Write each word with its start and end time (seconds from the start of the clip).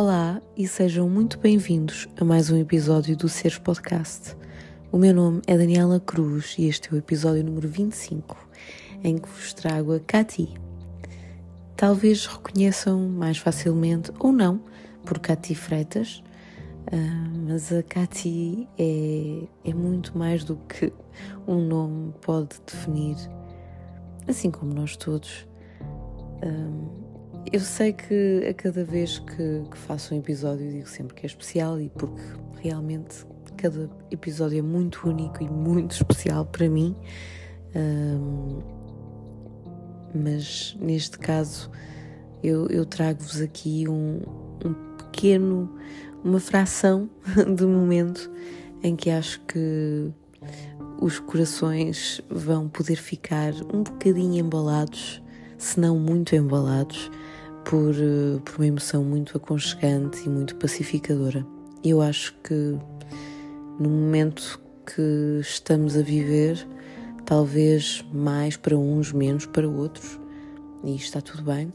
Olá 0.00 0.40
e 0.56 0.68
sejam 0.68 1.08
muito 1.08 1.40
bem-vindos 1.40 2.06
a 2.20 2.24
mais 2.24 2.52
um 2.52 2.56
episódio 2.56 3.16
do 3.16 3.28
Seres 3.28 3.58
Podcast. 3.58 4.36
O 4.92 4.96
meu 4.96 5.12
nome 5.12 5.42
é 5.44 5.58
Daniela 5.58 5.98
Cruz 5.98 6.54
e 6.56 6.68
este 6.68 6.88
é 6.88 6.92
o 6.94 6.98
episódio 6.98 7.42
número 7.42 7.68
25, 7.68 8.36
em 9.02 9.18
que 9.18 9.28
vos 9.28 9.52
trago 9.52 9.92
a 9.92 9.98
Cati. 9.98 10.54
Talvez 11.74 12.26
reconheçam 12.26 13.08
mais 13.08 13.38
facilmente 13.38 14.12
ou 14.20 14.30
não 14.30 14.62
por 15.04 15.18
Cati 15.18 15.56
Freitas, 15.56 16.22
uh, 16.92 17.48
mas 17.48 17.72
a 17.72 17.82
Cati 17.82 18.68
é, 18.78 19.48
é 19.64 19.74
muito 19.74 20.16
mais 20.16 20.44
do 20.44 20.54
que 20.68 20.92
um 21.44 21.60
nome 21.60 22.14
pode 22.20 22.50
definir, 22.64 23.16
assim 24.28 24.48
como 24.48 24.72
nós 24.72 24.96
todos. 24.96 25.44
Um, 26.40 27.07
eu 27.52 27.60
sei 27.60 27.92
que 27.92 28.46
a 28.48 28.54
cada 28.54 28.84
vez 28.84 29.18
que, 29.18 29.62
que, 29.70 29.78
faço 29.78 30.14
um 30.14 30.18
episódio 30.18 30.70
digo 30.70 30.88
sempre 30.88 31.14
que 31.14 31.24
é 31.24 31.26
especial 31.26 31.80
e 31.80 31.88
porque 31.88 32.20
realmente 32.60 33.24
cada 33.56 33.90
episódio 34.10 34.58
é 34.58 34.62
muito 34.62 35.08
único 35.08 35.42
e 35.42 35.48
muito 35.48 35.92
especial 35.96 36.46
para 36.46 36.68
mim. 36.68 36.96
Um, 37.74 38.60
mas 40.14 40.76
neste 40.80 41.18
caso 41.18 41.70
eu, 42.42 42.66
eu 42.68 42.86
trago-vos 42.86 43.40
aqui 43.40 43.88
um, 43.88 44.20
um 44.64 44.74
pequeno, 44.96 45.74
uma 46.24 46.40
fração 46.40 47.10
de 47.56 47.66
momento 47.66 48.30
em 48.82 48.94
que 48.96 49.10
acho 49.10 49.40
que 49.40 50.12
os 51.00 51.18
corações 51.20 52.20
vão 52.28 52.68
poder 52.68 52.96
ficar 52.96 53.52
um 53.72 53.82
bocadinho 53.82 54.44
embalados, 54.44 55.22
se 55.56 55.78
não 55.78 55.98
muito 55.98 56.34
embalados, 56.34 57.10
por, 57.68 57.94
eh, 57.94 58.40
por 58.42 58.56
uma 58.56 58.66
emoção 58.66 59.04
muito 59.04 59.36
aconchegante 59.36 60.24
e 60.24 60.28
muito 60.30 60.56
pacificadora. 60.56 61.46
Eu 61.84 62.00
acho 62.00 62.34
que 62.42 62.78
no 63.78 63.90
momento 63.90 64.58
que 64.86 65.38
estamos 65.42 65.94
a 65.94 66.00
viver, 66.00 66.66
talvez 67.26 68.02
mais 68.10 68.56
para 68.56 68.74
uns, 68.74 69.12
menos 69.12 69.44
para 69.44 69.68
outros, 69.68 70.18
e 70.82 70.96
está 70.96 71.20
tudo 71.20 71.42
bem. 71.42 71.70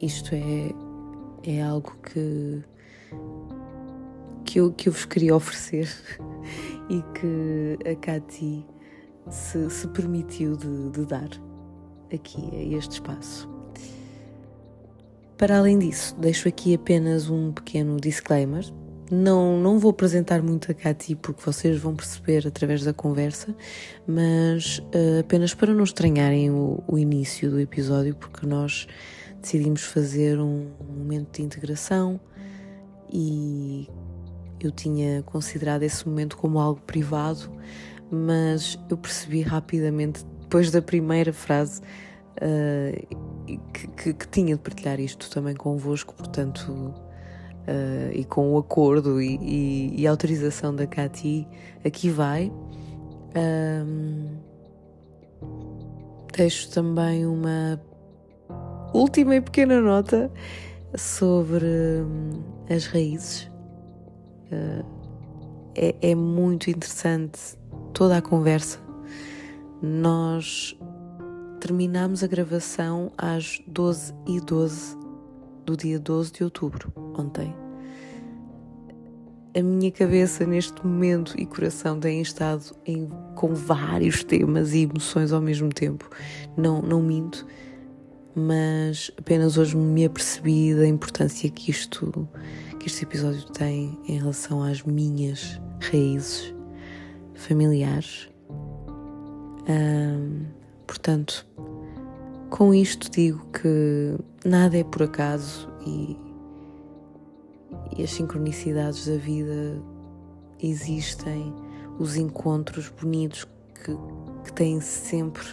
Isto 0.00 0.34
é, 0.34 0.72
é 1.42 1.62
algo 1.62 1.96
que, 2.02 2.62
que, 4.44 4.60
eu, 4.60 4.72
que 4.72 4.88
eu 4.88 4.92
vos 4.92 5.06
queria 5.06 5.34
oferecer 5.34 5.88
e 6.88 7.02
que 7.18 7.90
a 7.90 7.96
Cati 7.96 8.64
se, 9.28 9.68
se 9.70 9.88
permitiu 9.88 10.56
de, 10.56 10.90
de 10.90 11.06
dar 11.06 11.47
aqui 12.12 12.50
a 12.52 12.76
este 12.76 12.92
espaço. 12.92 13.48
Para 15.38 15.58
além 15.58 15.78
disso, 15.78 16.16
deixo 16.18 16.48
aqui 16.48 16.74
apenas 16.74 17.30
um 17.30 17.52
pequeno 17.52 18.00
disclaimer. 18.00 18.64
Não, 19.10 19.58
não 19.58 19.78
vou 19.78 19.92
apresentar 19.92 20.42
muito 20.42 20.70
a 20.70 20.74
Cati 20.74 21.14
porque 21.14 21.40
vocês 21.42 21.78
vão 21.78 21.94
perceber 21.94 22.46
através 22.46 22.82
da 22.82 22.92
conversa, 22.92 23.54
mas 24.06 24.78
uh, 24.78 25.20
apenas 25.20 25.54
para 25.54 25.72
não 25.72 25.84
estranharem 25.84 26.50
o, 26.50 26.82
o, 26.86 26.98
início 26.98 27.50
do 27.50 27.60
episódio, 27.60 28.16
porque 28.16 28.46
nós 28.46 28.86
decidimos 29.40 29.82
fazer 29.82 30.40
um 30.40 30.66
momento 30.90 31.36
de 31.36 31.42
integração 31.42 32.20
e 33.10 33.88
eu 34.60 34.70
tinha 34.70 35.22
considerado 35.22 35.84
esse 35.84 36.06
momento 36.06 36.36
como 36.36 36.58
algo 36.58 36.80
privado, 36.80 37.50
mas 38.10 38.78
eu 38.90 38.96
percebi 38.96 39.40
rapidamente 39.40 40.26
depois 40.48 40.70
da 40.70 40.80
primeira 40.80 41.30
frase 41.30 41.82
uh, 42.40 43.16
que, 43.74 43.86
que, 43.88 44.14
que, 44.14 44.28
tinha 44.28 44.56
de 44.56 44.62
partilhar 44.62 44.98
isto 44.98 45.30
também 45.30 45.54
convosco, 45.54 46.14
portanto, 46.14 46.72
uh, 46.72 48.12
e 48.14 48.24
com 48.24 48.54
o 48.54 48.58
acordo 48.58 49.20
e, 49.20 49.36
e, 49.36 50.00
e, 50.00 50.06
autorização 50.06 50.74
da 50.74 50.86
Cati, 50.86 51.46
aqui 51.84 52.08
vai. 52.08 52.50
Um, 53.36 54.38
deixo 56.34 56.70
também 56.70 57.26
uma 57.26 57.78
última 58.94 59.36
e 59.36 59.42
pequena 59.42 59.82
nota 59.82 60.32
sobre 60.96 61.66
um, 61.66 62.42
as 62.74 62.86
raízes. 62.86 63.50
Uh, 64.50 64.82
é, 65.74 65.94
é 66.00 66.14
muito 66.14 66.70
interessante 66.70 67.38
toda 67.92 68.16
a 68.16 68.22
conversa 68.22 68.87
nós 69.82 70.76
terminamos 71.60 72.22
a 72.22 72.26
gravação 72.26 73.12
às 73.16 73.60
12 73.66 74.14
e 74.26 74.40
12 74.40 74.96
do 75.64 75.76
dia 75.76 75.98
12 75.98 76.32
de 76.32 76.44
outubro, 76.44 76.92
ontem. 77.16 77.54
A 79.56 79.62
minha 79.62 79.90
cabeça 79.90 80.46
neste 80.46 80.86
momento 80.86 81.34
e 81.38 81.44
coração 81.44 81.98
têm 81.98 82.20
estado 82.20 82.76
em, 82.86 83.08
com 83.34 83.54
vários 83.54 84.22
temas 84.22 84.72
e 84.72 84.82
emoções 84.82 85.32
ao 85.32 85.40
mesmo 85.40 85.68
tempo. 85.70 86.08
Não, 86.56 86.80
não 86.80 87.02
minto, 87.02 87.46
mas 88.34 89.10
apenas 89.18 89.58
hoje 89.58 89.76
me 89.76 90.04
apercebi 90.04 90.74
da 90.74 90.86
importância 90.86 91.50
que 91.50 91.70
isto, 91.70 92.28
que 92.78 92.86
este 92.86 93.04
episódio 93.04 93.44
tem 93.50 93.98
em 94.06 94.18
relação 94.18 94.62
às 94.62 94.82
minhas 94.82 95.60
raízes 95.80 96.54
familiares 97.34 98.28
portanto, 100.86 101.46
com 102.50 102.72
isto 102.72 103.10
digo 103.10 103.44
que 103.52 104.16
nada 104.44 104.76
é 104.78 104.84
por 104.84 105.02
acaso 105.02 105.68
e, 105.86 106.16
e 107.96 108.02
as 108.02 108.10
sincronicidades 108.10 109.06
da 109.06 109.16
vida 109.16 109.82
existem, 110.62 111.54
os 111.98 112.16
encontros 112.16 112.88
bonitos 112.88 113.46
que, 113.74 113.96
que 114.44 114.52
têm 114.52 114.80
sempre 114.80 115.44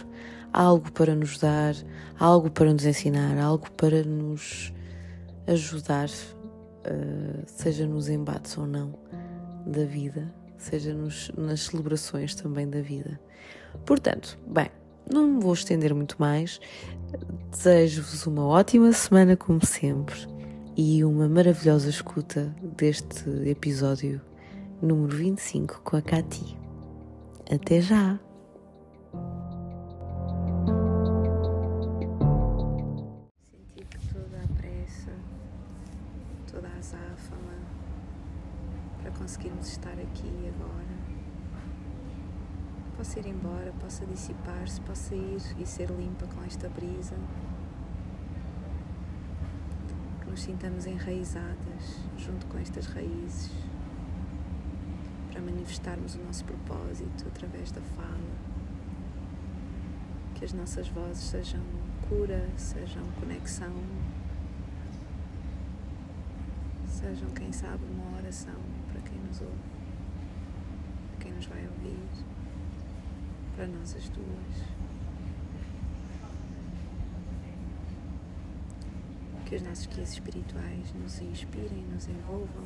algo 0.52 0.90
para 0.92 1.14
nos 1.14 1.38
dar, 1.38 1.74
algo 2.18 2.50
para 2.50 2.72
nos 2.72 2.84
ensinar, 2.84 3.38
algo 3.38 3.70
para 3.72 4.02
nos 4.02 4.72
ajudar, 5.46 6.08
uh, 6.08 7.42
seja 7.46 7.86
nos 7.86 8.08
embates 8.08 8.56
ou 8.56 8.66
não 8.66 8.94
da 9.66 9.84
vida, 9.84 10.32
seja 10.56 10.94
nos, 10.94 11.30
nas 11.36 11.60
celebrações 11.60 12.34
também 12.34 12.68
da 12.68 12.80
vida. 12.80 13.20
Portanto, 13.84 14.38
bem, 14.46 14.70
não 15.12 15.26
me 15.26 15.40
vou 15.40 15.52
estender 15.52 15.94
muito 15.94 16.16
mais. 16.18 16.60
Desejo-vos 17.50 18.26
uma 18.26 18.44
ótima 18.46 18.92
semana, 18.92 19.36
como 19.36 19.64
sempre, 19.64 20.16
e 20.76 21.04
uma 21.04 21.28
maravilhosa 21.28 21.88
escuta 21.88 22.54
deste 22.76 23.28
episódio 23.48 24.20
número 24.82 25.16
25 25.16 25.80
com 25.82 25.96
a 25.96 26.02
Cati. 26.02 26.58
Até 27.50 27.80
já! 27.80 28.18
Senti 33.74 33.98
toda 34.12 34.36
a 34.42 34.48
pressa, 34.60 35.12
toda 36.50 36.68
a 36.68 36.78
azáfama 36.78 37.54
para 39.00 39.10
conseguirmos 39.12 39.68
estar 39.68 39.92
aqui 39.92 40.52
agora 40.54 40.95
possa 43.06 43.20
ir 43.20 43.26
embora, 43.28 43.72
possa 43.78 44.04
dissipar-se, 44.04 44.80
possa 44.80 45.14
ir 45.14 45.40
e 45.60 45.64
ser 45.64 45.88
limpa 45.90 46.26
com 46.26 46.42
esta 46.42 46.68
brisa. 46.68 47.14
Que 50.20 50.28
nos 50.28 50.42
sintamos 50.42 50.86
enraizadas 50.86 52.00
junto 52.18 52.44
com 52.46 52.58
estas 52.58 52.86
raízes 52.86 53.52
para 55.30 55.40
manifestarmos 55.40 56.16
o 56.16 56.18
nosso 56.24 56.44
propósito 56.44 57.28
através 57.28 57.70
da 57.70 57.80
fala. 57.80 58.36
Que 60.34 60.44
as 60.44 60.52
nossas 60.52 60.88
vozes 60.88 61.22
sejam 61.22 61.62
cura, 62.08 62.44
sejam 62.56 63.04
conexão, 63.20 63.72
sejam, 66.88 67.30
quem 67.30 67.52
sabe, 67.52 67.84
uma 67.84 68.18
oração 68.18 68.58
para 68.90 69.00
quem 69.02 69.18
nos 69.20 69.40
ouve, 69.42 69.54
para 71.10 71.24
quem 71.24 71.32
nos 71.34 71.46
vai 71.46 71.64
ouvir 71.68 72.35
para 73.56 73.66
nós 73.66 73.96
as 73.96 74.08
duas. 74.10 74.76
Que 79.46 79.56
os 79.56 79.62
nossos 79.62 79.86
guias 79.86 80.12
espirituais 80.12 80.92
nos 80.94 81.20
inspirem, 81.20 81.84
nos 81.90 82.06
envolvam. 82.06 82.64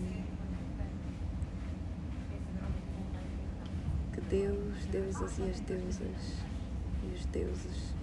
Que 4.13 4.21
Deus, 4.23 4.87
deusas 4.87 5.39
e 5.39 5.43
as 5.43 5.61
deusas 5.61 6.45
e 7.05 7.15
os 7.15 7.25
deuses, 7.27 7.95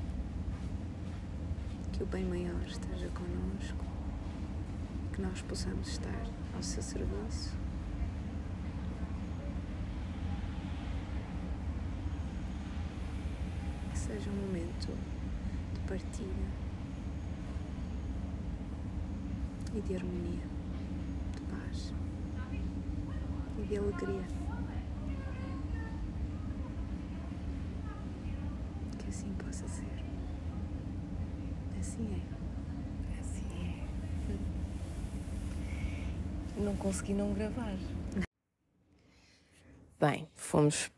que 1.91 2.03
o 2.03 2.05
bem 2.05 2.23
maior 2.23 2.61
esteja 2.65 3.09
conosco, 3.09 3.85
que 5.13 5.21
nós 5.21 5.41
possamos 5.41 5.89
estar 5.89 6.25
ao 6.55 6.63
seu 6.63 6.81
serviço 6.81 7.53
seja 14.07 14.29
um 14.29 14.35
momento 14.35 14.87
de 15.73 15.79
partilha, 16.17 16.47
e 19.75 19.81
de 19.81 19.95
harmonia, 19.95 20.47
de 21.33 21.41
paz 21.41 21.93
e 23.59 23.61
de 23.61 23.77
alegria. 23.77 24.27
Que 28.97 29.09
assim 29.09 29.33
possa 29.33 29.67
ser. 29.67 29.85
Assim 31.79 32.07
é. 32.13 32.21
Assim 33.19 33.45
é. 36.57 36.61
Não 36.61 36.75
consegui 36.77 37.13
não 37.13 37.33
gravar. 37.33 37.77
Bem, 39.99 40.27
fomos 40.35 40.91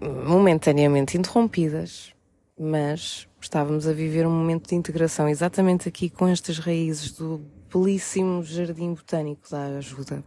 momentaneamente 0.00 1.16
interrompidas, 1.16 2.14
mas 2.58 3.26
estávamos 3.42 3.86
a 3.86 3.92
viver 3.92 4.26
um 4.26 4.30
momento 4.30 4.68
de 4.68 4.74
integração 4.74 5.28
exatamente 5.28 5.88
aqui 5.88 6.08
com 6.08 6.28
estas 6.28 6.58
raízes 6.58 7.12
do 7.12 7.40
belíssimo 7.72 8.42
jardim 8.42 8.94
botânico 8.94 9.50
da 9.50 9.78
ajuda, 9.78 10.22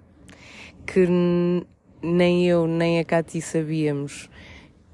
que 0.86 1.08
nem 2.02 2.48
eu 2.48 2.68
nem 2.68 3.00
a 3.00 3.06
Cati 3.06 3.42
sabíamos 3.42 4.30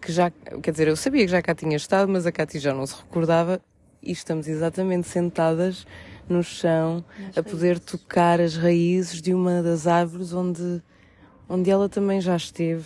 que 0.02 0.12
já, 0.12 0.32
quer 0.32 0.72
dizer, 0.72 0.88
eu 0.88 0.96
sabia 0.96 1.26
que 1.26 1.32
já 1.32 1.42
cá 1.42 1.54
tinha 1.54 1.78
estado, 1.78 2.12
mas 2.12 2.26
a 2.26 2.32
Cati 2.32 2.58
já 2.58 2.74
não 2.74 2.86
se 2.88 2.96
recordava 2.96 3.62
e 4.02 4.12
estamos 4.12 4.48
exatamente 4.48 5.08
sentadas 5.08 5.86
no 6.28 6.44
chão 6.44 7.06
Nas 7.20 7.38
a 7.38 7.44
poder 7.44 7.74
raízes. 7.74 7.86
tocar 7.86 8.42
as 8.42 8.56
raízes 8.58 9.22
de 9.22 9.34
uma 9.34 9.62
das 9.62 9.86
árvores 9.86 10.34
onde, 10.34 10.82
onde 11.48 11.70
ela 11.70 11.88
também 11.88 12.20
já 12.20 12.36
esteve 12.36 12.86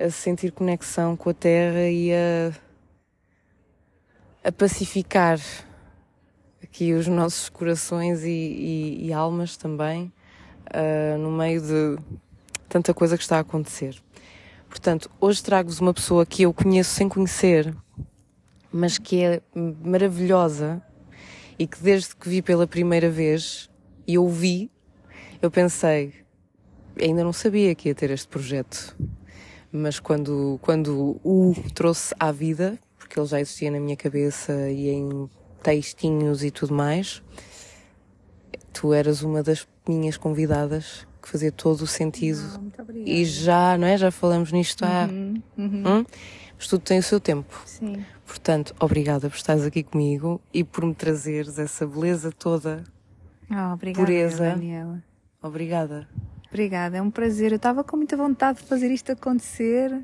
a 0.00 0.10
sentir 0.10 0.50
conexão 0.50 1.16
com 1.16 1.30
a 1.30 1.34
terra 1.34 1.88
e 1.88 2.12
a, 2.12 2.52
a 4.44 4.50
pacificar 4.50 5.38
aqui 6.62 6.92
os 6.92 7.06
nossos 7.06 7.48
corações 7.48 8.24
e, 8.24 8.28
e, 8.28 9.06
e 9.06 9.12
almas 9.12 9.56
também, 9.56 10.12
uh, 10.68 11.18
no 11.18 11.30
meio 11.30 11.60
de 11.60 11.98
tanta 12.68 12.92
coisa 12.92 13.16
que 13.16 13.22
está 13.22 13.36
a 13.36 13.40
acontecer. 13.40 14.02
Portanto, 14.68 15.10
hoje 15.20 15.42
trago-vos 15.42 15.80
uma 15.80 15.92
pessoa 15.92 16.24
que 16.24 16.42
eu 16.42 16.52
conheço 16.52 16.90
sem 16.90 17.08
conhecer, 17.08 17.74
mas 18.72 18.98
que 18.98 19.22
é 19.22 19.42
maravilhosa 19.54 20.82
e 21.58 21.66
que 21.66 21.80
desde 21.82 22.16
que 22.16 22.28
vi 22.28 22.42
pela 22.42 22.66
primeira 22.66 23.10
vez 23.10 23.70
e 24.06 24.18
ouvi, 24.18 24.70
eu 25.40 25.50
pensei, 25.50 26.14
ainda 27.00 27.22
não 27.22 27.32
sabia 27.32 27.74
que 27.74 27.88
ia 27.88 27.94
ter 27.94 28.10
este 28.10 28.28
projeto 28.28 28.96
mas 29.72 29.98
quando, 29.98 30.58
quando 30.60 31.18
o 31.24 31.54
trouxe 31.72 32.14
à 32.20 32.30
vida, 32.30 32.78
porque 33.12 33.20
ele 33.20 33.26
já 33.26 33.40
existia 33.40 33.70
na 33.70 33.78
minha 33.78 33.94
cabeça 33.94 34.70
e 34.70 34.88
em 34.88 35.28
textinhos 35.62 36.42
e 36.42 36.50
tudo 36.50 36.72
mais, 36.72 37.22
tu 38.72 38.94
eras 38.94 39.22
uma 39.22 39.42
das 39.42 39.68
minhas 39.86 40.16
convidadas 40.16 41.06
que 41.20 41.28
fazia 41.28 41.52
todo 41.52 41.82
o 41.82 41.86
sentido. 41.86 42.40
Não, 42.58 42.86
e 43.04 43.22
já, 43.26 43.76
não 43.76 43.86
é? 43.86 43.98
Já 43.98 44.10
falamos 44.10 44.50
nisto 44.50 44.82
há. 44.82 45.04
Uhum, 45.04 45.42
uhum. 45.58 45.82
Hum? 45.86 46.06
Mas 46.56 46.66
tudo 46.66 46.80
tem 46.80 46.98
o 46.98 47.02
seu 47.02 47.20
tempo. 47.20 47.62
Sim. 47.66 48.02
Portanto, 48.26 48.74
obrigada 48.80 49.28
por 49.28 49.36
estares 49.36 49.64
aqui 49.64 49.82
comigo 49.82 50.40
e 50.52 50.64
por 50.64 50.82
me 50.86 50.94
trazeres 50.94 51.58
essa 51.58 51.86
beleza 51.86 52.32
toda. 52.32 52.82
Oh, 53.50 53.74
obrigada, 53.74 54.06
pureza. 54.06 54.44
Daniela. 54.44 55.04
Obrigada. 55.42 56.08
Obrigada, 56.48 56.96
é 56.96 57.02
um 57.02 57.10
prazer. 57.10 57.52
Eu 57.52 57.56
estava 57.56 57.84
com 57.84 57.94
muita 57.98 58.16
vontade 58.16 58.60
de 58.60 58.64
fazer 58.64 58.90
isto 58.90 59.12
acontecer 59.12 60.02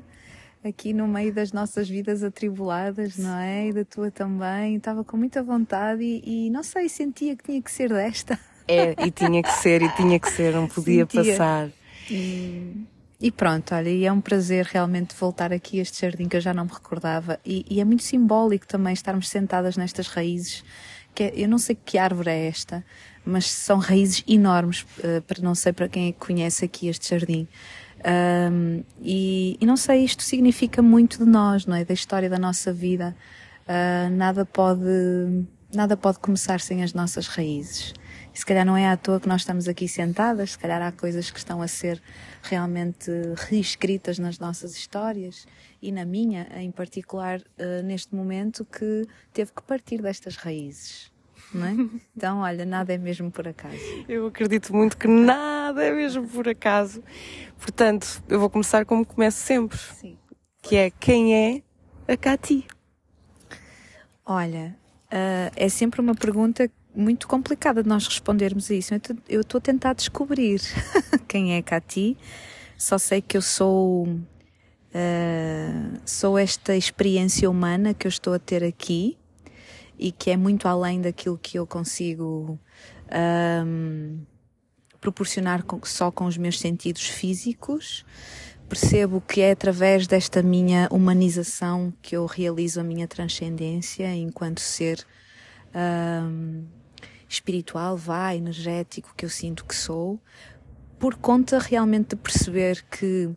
aqui 0.63 0.93
no 0.93 1.07
meio 1.07 1.33
das 1.33 1.51
nossas 1.51 1.89
vidas 1.89 2.23
atribuladas, 2.23 3.17
não 3.17 3.37
é? 3.37 3.67
E 3.67 3.73
da 3.73 3.85
tua 3.85 4.11
também. 4.11 4.75
Estava 4.75 5.03
com 5.03 5.17
muita 5.17 5.41
vontade 5.41 6.03
e, 6.03 6.47
e, 6.47 6.49
não 6.49 6.63
sei, 6.63 6.89
sentia 6.89 7.35
que 7.35 7.43
tinha 7.43 7.61
que 7.61 7.71
ser 7.71 7.89
desta. 7.89 8.39
É, 8.67 8.95
e 9.05 9.11
tinha 9.11 9.41
que 9.41 9.51
ser, 9.51 9.81
e 9.81 9.89
tinha 9.95 10.19
que 10.19 10.29
ser, 10.29 10.53
não 10.53 10.67
podia 10.67 11.07
sentia. 11.09 11.33
passar. 11.33 11.69
E, 12.09 12.85
e, 13.19 13.31
pronto, 13.31 13.73
olha, 13.73 13.89
e 13.89 14.05
é 14.05 14.11
um 14.11 14.21
prazer 14.21 14.65
realmente 14.65 15.15
voltar 15.15 15.51
aqui 15.51 15.79
a 15.79 15.81
este 15.81 16.01
jardim 16.01 16.27
que 16.27 16.37
eu 16.37 16.41
já 16.41 16.53
não 16.53 16.65
me 16.65 16.71
recordava. 16.71 17.39
E, 17.45 17.65
e 17.69 17.81
é 17.81 17.85
muito 17.85 18.03
simbólico 18.03 18.67
também 18.67 18.93
estarmos 18.93 19.27
sentadas 19.29 19.75
nestas 19.75 20.07
raízes. 20.07 20.63
Que 21.15 21.23
é, 21.23 21.33
eu 21.35 21.49
não 21.49 21.57
sei 21.57 21.75
que 21.83 21.97
árvore 21.97 22.29
é 22.29 22.47
esta, 22.47 22.85
mas 23.25 23.49
são 23.49 23.79
raízes 23.79 24.23
enormes, 24.27 24.81
uh, 24.99 25.21
para 25.25 25.41
não 25.41 25.55
sei 25.55 25.73
para 25.73 25.89
quem 25.89 26.09
é 26.09 26.11
conhece 26.11 26.65
aqui 26.65 26.87
este 26.87 27.09
jardim. 27.09 27.47
Um, 28.05 28.83
e, 29.01 29.57
e, 29.59 29.65
não 29.65 29.75
sei, 29.75 30.03
isto 30.03 30.23
significa 30.23 30.81
muito 30.81 31.19
de 31.19 31.25
nós, 31.29 31.65
não 31.65 31.75
é? 31.75 31.83
Da 31.83 31.93
história 31.93 32.29
da 32.29 32.37
nossa 32.37 32.71
vida. 32.71 33.15
Uh, 33.67 34.09
nada 34.15 34.45
pode, 34.45 35.45
nada 35.73 35.97
pode 35.97 36.19
começar 36.19 36.59
sem 36.59 36.83
as 36.83 36.93
nossas 36.93 37.27
raízes. 37.27 37.93
Se 38.33 38.45
calhar 38.45 38.65
não 38.65 38.77
é 38.77 38.87
à 38.87 38.95
toa 38.95 39.19
que 39.19 39.27
nós 39.27 39.41
estamos 39.41 39.67
aqui 39.67 39.87
sentadas, 39.87 40.51
se 40.51 40.59
calhar 40.59 40.81
há 40.81 40.91
coisas 40.91 41.29
que 41.29 41.37
estão 41.37 41.61
a 41.61 41.67
ser 41.67 42.01
realmente 42.41 43.11
reescritas 43.35 44.17
nas 44.17 44.39
nossas 44.39 44.75
histórias 44.75 45.45
e 45.81 45.91
na 45.91 46.05
minha, 46.05 46.47
em 46.55 46.71
particular, 46.71 47.39
uh, 47.39 47.83
neste 47.83 48.15
momento, 48.15 48.63
que 48.65 49.05
teve 49.33 49.51
que 49.51 49.61
partir 49.63 50.01
destas 50.01 50.35
raízes 50.35 51.08
não 51.53 51.65
é? 51.65 51.75
Então, 52.15 52.39
olha, 52.39 52.65
nada 52.65 52.93
é 52.93 52.97
mesmo 52.97 53.31
por 53.31 53.47
acaso. 53.47 53.77
Eu 54.07 54.27
acredito 54.27 54.75
muito 54.75 54.97
que 54.97 55.07
nada 55.07 55.83
é 55.83 55.91
mesmo 55.91 56.27
por 56.27 56.47
acaso. 56.47 57.03
Portanto, 57.57 58.21
eu 58.27 58.39
vou 58.39 58.49
começar 58.49 58.85
como 58.85 59.05
começo 59.05 59.37
sempre. 59.37 59.77
Sim. 59.77 60.17
Que 60.61 60.75
é 60.75 60.89
quem 60.91 61.35
é 61.35 61.61
a 62.07 62.17
Cati? 62.17 62.65
Olha, 64.25 64.75
uh, 65.05 65.51
é 65.55 65.69
sempre 65.69 66.01
uma 66.01 66.13
pergunta 66.13 66.69
muito 66.93 67.27
complicada 67.27 67.81
de 67.81 67.89
nós 67.89 68.05
respondermos 68.05 68.69
a 68.69 68.73
isso. 68.73 68.93
Eu 69.27 69.41
estou 69.41 69.57
a 69.59 69.61
tentar 69.61 69.93
descobrir 69.93 70.61
quem 71.27 71.55
é 71.55 71.57
a 71.59 71.63
Cati. 71.63 72.17
Só 72.77 72.97
sei 72.97 73.21
que 73.21 73.37
eu 73.37 73.41
sou 73.41 74.07
uh, 74.07 75.99
sou 76.05 76.37
esta 76.37 76.75
experiência 76.75 77.49
humana 77.49 77.93
que 77.93 78.07
eu 78.07 78.09
estou 78.09 78.33
a 78.33 78.39
ter 78.39 78.63
aqui 78.63 79.17
e 79.99 80.11
que 80.11 80.31
é 80.31 80.37
muito 80.37 80.67
além 80.67 81.01
daquilo 81.01 81.37
que 81.37 81.59
eu 81.59 81.67
consigo 81.67 82.57
um, 83.65 84.19
proporcionar 85.01 85.63
com, 85.63 85.81
só 85.83 86.09
com 86.09 86.25
os 86.25 86.37
meus 86.37 86.57
sentidos 86.57 87.05
físicos. 87.05 88.05
Percebo 88.69 89.19
que 89.19 89.41
é 89.41 89.51
através 89.51 90.07
desta 90.07 90.41
minha 90.41 90.87
humanização 90.91 91.91
que 92.01 92.15
eu 92.15 92.25
realizo 92.25 92.79
a 92.79 92.83
minha 92.83 93.07
transcendência 93.07 94.13
enquanto 94.15 94.61
ser 94.61 95.05
um, 95.75 96.65
espiritual, 97.27 97.97
vá, 97.97 98.35
energético, 98.35 99.13
que 99.17 99.25
eu 99.25 99.29
sinto 99.29 99.65
que 99.65 99.75
sou, 99.75 100.19
por 100.99 101.15
conta 101.15 101.59
realmente 101.59 102.09
de 102.09 102.15
perceber 102.15 102.83
que 102.89 103.29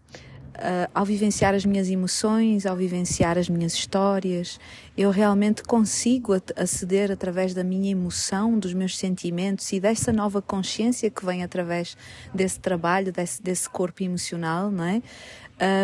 uh, 0.56 0.90
ao 0.94 1.04
vivenciar 1.04 1.54
as 1.54 1.64
minhas 1.64 1.88
emoções, 1.88 2.66
ao 2.66 2.76
vivenciar 2.76 3.38
as 3.38 3.48
minhas 3.48 3.74
histórias, 3.74 4.58
eu 4.96 5.10
realmente 5.10 5.62
consigo 5.62 6.34
aceder 6.56 7.10
através 7.10 7.54
da 7.54 7.64
minha 7.64 7.90
emoção, 7.90 8.58
dos 8.58 8.74
meus 8.74 8.96
sentimentos 8.96 9.72
e 9.72 9.80
dessa 9.80 10.12
nova 10.12 10.42
consciência 10.42 11.10
que 11.10 11.24
vem 11.24 11.42
através 11.42 11.96
desse 12.34 12.60
trabalho, 12.60 13.12
desse, 13.12 13.42
desse 13.42 13.68
corpo 13.68 14.02
emocional, 14.02 14.70
não 14.70 14.84
é? 14.84 15.02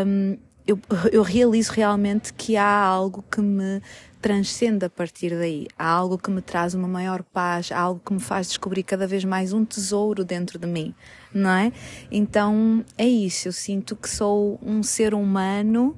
Um, 0.06 0.36
eu, 0.66 0.78
eu 1.10 1.22
realizo 1.22 1.72
realmente 1.72 2.32
que 2.34 2.54
há 2.56 2.78
algo 2.82 3.24
que 3.30 3.40
me 3.40 3.80
transcende 4.20 4.84
a 4.84 4.90
partir 4.90 5.30
daí. 5.30 5.66
Há 5.78 5.88
algo 5.88 6.18
que 6.18 6.30
me 6.30 6.40
traz 6.40 6.74
uma 6.74 6.88
maior 6.88 7.22
paz, 7.22 7.70
há 7.72 7.78
algo 7.78 8.00
que 8.04 8.12
me 8.12 8.20
faz 8.20 8.48
descobrir 8.48 8.82
cada 8.82 9.06
vez 9.06 9.24
mais 9.24 9.52
um 9.52 9.64
tesouro 9.64 10.24
dentro 10.24 10.58
de 10.58 10.66
mim, 10.66 10.94
não 11.32 11.50
é? 11.50 11.72
Então 12.10 12.84
é 12.96 13.06
isso, 13.06 13.48
eu 13.48 13.52
sinto 13.52 13.96
que 13.96 14.08
sou 14.08 14.58
um 14.62 14.82
ser 14.82 15.14
humano 15.14 15.96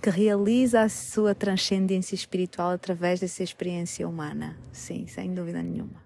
que 0.00 0.10
realiza 0.10 0.82
a 0.82 0.88
sua 0.88 1.34
transcendência 1.34 2.14
espiritual 2.14 2.70
através 2.70 3.20
dessa 3.20 3.42
experiência 3.42 4.06
humana. 4.08 4.56
Sim, 4.72 5.06
sem 5.06 5.32
dúvida 5.32 5.62
nenhuma. 5.62 6.02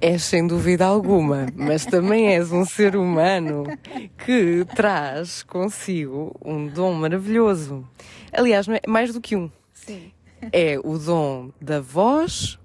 És 0.00 0.24
sem 0.24 0.44
dúvida 0.46 0.84
alguma, 0.84 1.46
mas 1.54 1.86
também 1.86 2.34
és 2.34 2.50
um 2.50 2.64
ser 2.64 2.96
humano 2.96 3.64
que 4.26 4.64
traz 4.74 5.44
consigo 5.44 6.34
um 6.44 6.66
dom 6.66 6.94
maravilhoso. 6.94 7.86
Aliás, 8.32 8.66
é 8.66 8.80
mais 8.88 9.12
do 9.12 9.20
que 9.20 9.36
um. 9.36 9.48
Sim 9.72 10.11
é 10.50 10.78
o 10.82 10.98
dom 10.98 11.50
da 11.60 11.80
voz, 11.80 12.58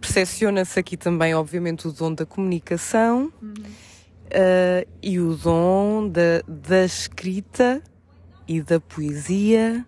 percepciona-se 0.00 0.78
aqui 0.78 0.96
também, 0.96 1.34
obviamente, 1.34 1.88
o 1.88 1.92
dom 1.92 2.12
da 2.12 2.26
comunicação 2.26 3.32
uhum. 3.40 3.54
uh, 3.54 4.88
e 5.02 5.18
o 5.18 5.34
dom 5.34 6.08
da, 6.08 6.42
da 6.46 6.84
escrita 6.84 7.82
e 8.46 8.60
da 8.60 8.78
poesia, 8.78 9.84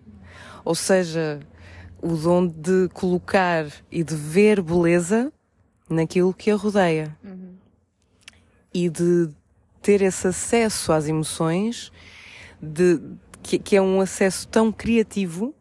ou 0.65 0.75
seja, 0.75 1.39
o 2.01 2.15
dom 2.15 2.47
de 2.47 2.89
colocar 2.93 3.65
e 3.91 4.03
de 4.03 4.15
ver 4.15 4.61
beleza 4.61 5.31
naquilo 5.89 6.33
que 6.33 6.51
a 6.51 6.55
rodeia 6.55 7.17
uhum. 7.23 7.53
e 8.73 8.89
de 8.89 9.29
ter 9.81 10.01
esse 10.01 10.27
acesso 10.27 10.91
às 10.91 11.07
emoções, 11.07 11.91
de, 12.61 13.01
que, 13.41 13.57
que 13.57 13.75
é 13.75 13.81
um 13.81 14.01
acesso 14.01 14.47
tão 14.47 14.71
criativo 14.71 15.55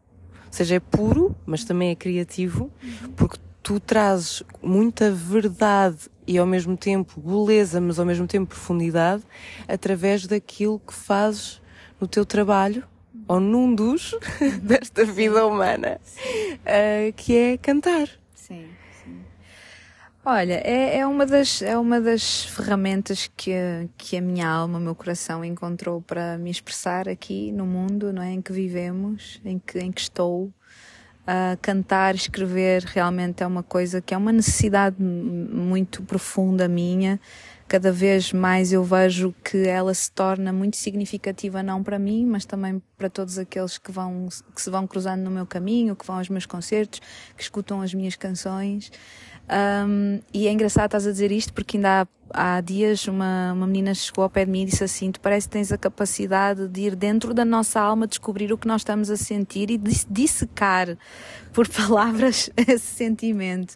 seja, 0.58 0.76
é 0.76 0.80
puro, 0.80 1.36
mas 1.46 1.64
também 1.64 1.90
é 1.90 1.94
criativo, 1.94 2.70
porque 3.16 3.38
tu 3.62 3.78
trazes 3.78 4.42
muita 4.62 5.10
verdade 5.10 6.10
e 6.26 6.36
ao 6.36 6.46
mesmo 6.46 6.76
tempo 6.76 7.20
beleza, 7.20 7.80
mas 7.80 7.98
ao 7.98 8.04
mesmo 8.04 8.26
tempo 8.26 8.48
profundidade, 8.48 9.22
através 9.68 10.26
daquilo 10.26 10.80
que 10.80 10.92
fazes 10.92 11.60
no 12.00 12.08
teu 12.08 12.24
trabalho 12.24 12.84
ou 13.26 13.38
num 13.38 13.72
dos 13.74 14.14
desta 14.62 15.04
vida 15.04 15.46
humana, 15.46 16.00
uh, 16.00 17.12
que 17.14 17.36
é 17.36 17.56
cantar. 17.56 18.08
Sim, 18.34 18.64
sim. 18.64 18.66
Olha, 20.30 20.60
é, 20.62 20.98
é, 20.98 21.06
uma 21.06 21.24
das, 21.24 21.62
é 21.62 21.78
uma 21.78 22.02
das 22.02 22.44
ferramentas 22.44 23.30
que, 23.34 23.50
que 23.96 24.14
a 24.14 24.20
minha 24.20 24.46
alma, 24.46 24.76
o 24.76 24.80
meu 24.80 24.94
coração 24.94 25.42
encontrou 25.42 26.02
para 26.02 26.36
me 26.36 26.50
expressar 26.50 27.08
aqui 27.08 27.50
no 27.50 27.64
mundo 27.64 28.12
não 28.12 28.22
é, 28.22 28.32
em 28.32 28.42
que 28.42 28.52
vivemos, 28.52 29.40
em 29.42 29.58
que, 29.58 29.78
em 29.78 29.90
que 29.90 30.02
estou. 30.02 30.52
Uh, 31.22 31.56
cantar, 31.60 32.14
escrever 32.14 32.82
realmente 32.84 33.42
é 33.42 33.46
uma 33.46 33.62
coisa 33.62 34.00
que 34.00 34.14
é 34.14 34.16
uma 34.16 34.32
necessidade 34.32 35.02
muito 35.02 36.02
profunda 36.02 36.66
minha 36.66 37.20
cada 37.68 37.92
vez 37.92 38.32
mais 38.32 38.72
eu 38.72 38.82
vejo 38.82 39.34
que 39.44 39.68
ela 39.68 39.92
se 39.92 40.10
torna 40.10 40.50
muito 40.52 40.78
significativa 40.78 41.62
não 41.62 41.82
para 41.82 41.98
mim, 41.98 42.24
mas 42.24 42.46
também 42.46 42.82
para 42.96 43.10
todos 43.10 43.38
aqueles 43.38 43.76
que 43.76 43.92
vão 43.92 44.28
que 44.54 44.62
se 44.62 44.70
vão 44.70 44.86
cruzando 44.86 45.20
no 45.20 45.30
meu 45.30 45.46
caminho, 45.46 45.94
que 45.94 46.06
vão 46.06 46.16
aos 46.16 46.30
meus 46.30 46.46
concertos, 46.46 47.00
que 47.36 47.42
escutam 47.42 47.82
as 47.82 47.92
minhas 47.92 48.16
canções. 48.16 48.90
Um, 49.50 50.20
e 50.32 50.46
é 50.46 50.52
engraçado 50.52 50.86
estás 50.86 51.06
a 51.06 51.10
dizer 51.10 51.32
isto 51.32 51.54
porque 51.54 51.78
ainda 51.78 52.06
há, 52.30 52.56
há 52.56 52.60
dias 52.60 53.08
uma, 53.08 53.54
uma 53.54 53.66
menina 53.66 53.94
chegou 53.94 54.22
ao 54.22 54.28
pé 54.28 54.44
de 54.44 54.50
mim 54.50 54.62
e 54.62 54.64
disse 54.66 54.84
assim: 54.84 55.10
Tu 55.10 55.20
parece 55.20 55.48
que 55.48 55.52
tens 55.52 55.72
a 55.72 55.78
capacidade 55.78 56.68
de 56.68 56.82
ir 56.82 56.94
dentro 56.94 57.32
da 57.32 57.44
nossa 57.44 57.80
alma 57.80 58.06
descobrir 58.06 58.52
o 58.52 58.58
que 58.58 58.68
nós 58.68 58.82
estamos 58.82 59.10
a 59.10 59.16
sentir 59.16 59.70
e 59.70 59.78
dissecar 59.78 60.98
por 61.52 61.66
palavras 61.72 62.50
esse 62.56 62.86
sentimento 62.86 63.74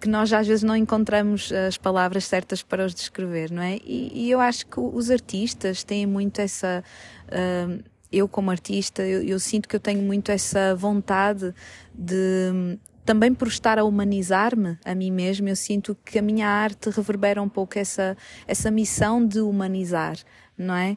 que 0.00 0.08
nós 0.08 0.32
às 0.32 0.46
vezes 0.46 0.62
não 0.62 0.74
encontramos 0.74 1.52
as 1.52 1.76
palavras 1.76 2.24
certas 2.24 2.62
para 2.62 2.86
os 2.86 2.94
descrever, 2.94 3.50
não 3.50 3.62
é? 3.62 3.76
E, 3.84 4.10
e 4.14 4.30
eu 4.30 4.40
acho 4.40 4.66
que 4.66 4.80
os 4.80 5.10
artistas 5.10 5.84
têm 5.84 6.06
muito 6.06 6.40
essa. 6.40 6.82
Uh, 7.26 7.84
eu, 8.10 8.26
como 8.26 8.50
artista, 8.50 9.02
eu, 9.02 9.22
eu, 9.22 9.38
sinto 9.38 9.68
que 9.68 9.76
eu 9.76 9.80
tenho 9.80 10.02
muito 10.02 10.32
essa 10.32 10.74
vontade 10.74 11.54
de. 11.94 12.78
Também 13.10 13.34
por 13.34 13.48
estar 13.48 13.76
a 13.76 13.82
humanizar-me 13.82 14.78
a 14.84 14.94
mim 14.94 15.10
mesma, 15.10 15.48
eu 15.48 15.56
sinto 15.56 15.96
que 16.04 16.16
a 16.16 16.22
minha 16.22 16.46
arte 16.46 16.90
reverbera 16.90 17.42
um 17.42 17.48
pouco 17.48 17.76
essa, 17.76 18.16
essa 18.46 18.70
missão 18.70 19.26
de 19.26 19.40
humanizar 19.40 20.16
não 20.56 20.76
é? 20.76 20.96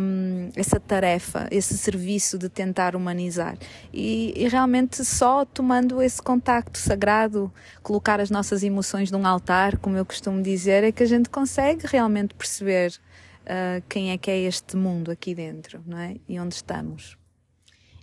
Um, 0.00 0.48
essa 0.56 0.80
tarefa, 0.80 1.46
esse 1.50 1.76
serviço 1.76 2.38
de 2.38 2.48
tentar 2.48 2.96
humanizar. 2.96 3.58
E, 3.92 4.32
e, 4.34 4.48
realmente 4.48 5.04
só 5.04 5.44
tomando 5.44 6.00
esse 6.00 6.22
contacto 6.22 6.78
sagrado, 6.78 7.52
colocar 7.82 8.20
as 8.20 8.30
nossas 8.30 8.62
emoções 8.62 9.10
num 9.10 9.26
altar, 9.26 9.76
como 9.76 9.98
eu 9.98 10.06
costumo 10.06 10.40
dizer, 10.40 10.82
é 10.82 10.90
que 10.90 11.02
a 11.02 11.06
gente 11.06 11.28
consegue 11.28 11.86
realmente 11.86 12.34
perceber 12.34 12.98
uh, 13.42 13.82
quem 13.86 14.12
é 14.12 14.16
que 14.16 14.30
é 14.30 14.38
este 14.38 14.78
mundo 14.78 15.10
aqui 15.10 15.34
dentro, 15.34 15.82
não 15.86 15.98
é? 15.98 16.16
E 16.26 16.40
onde 16.40 16.54
estamos. 16.54 17.18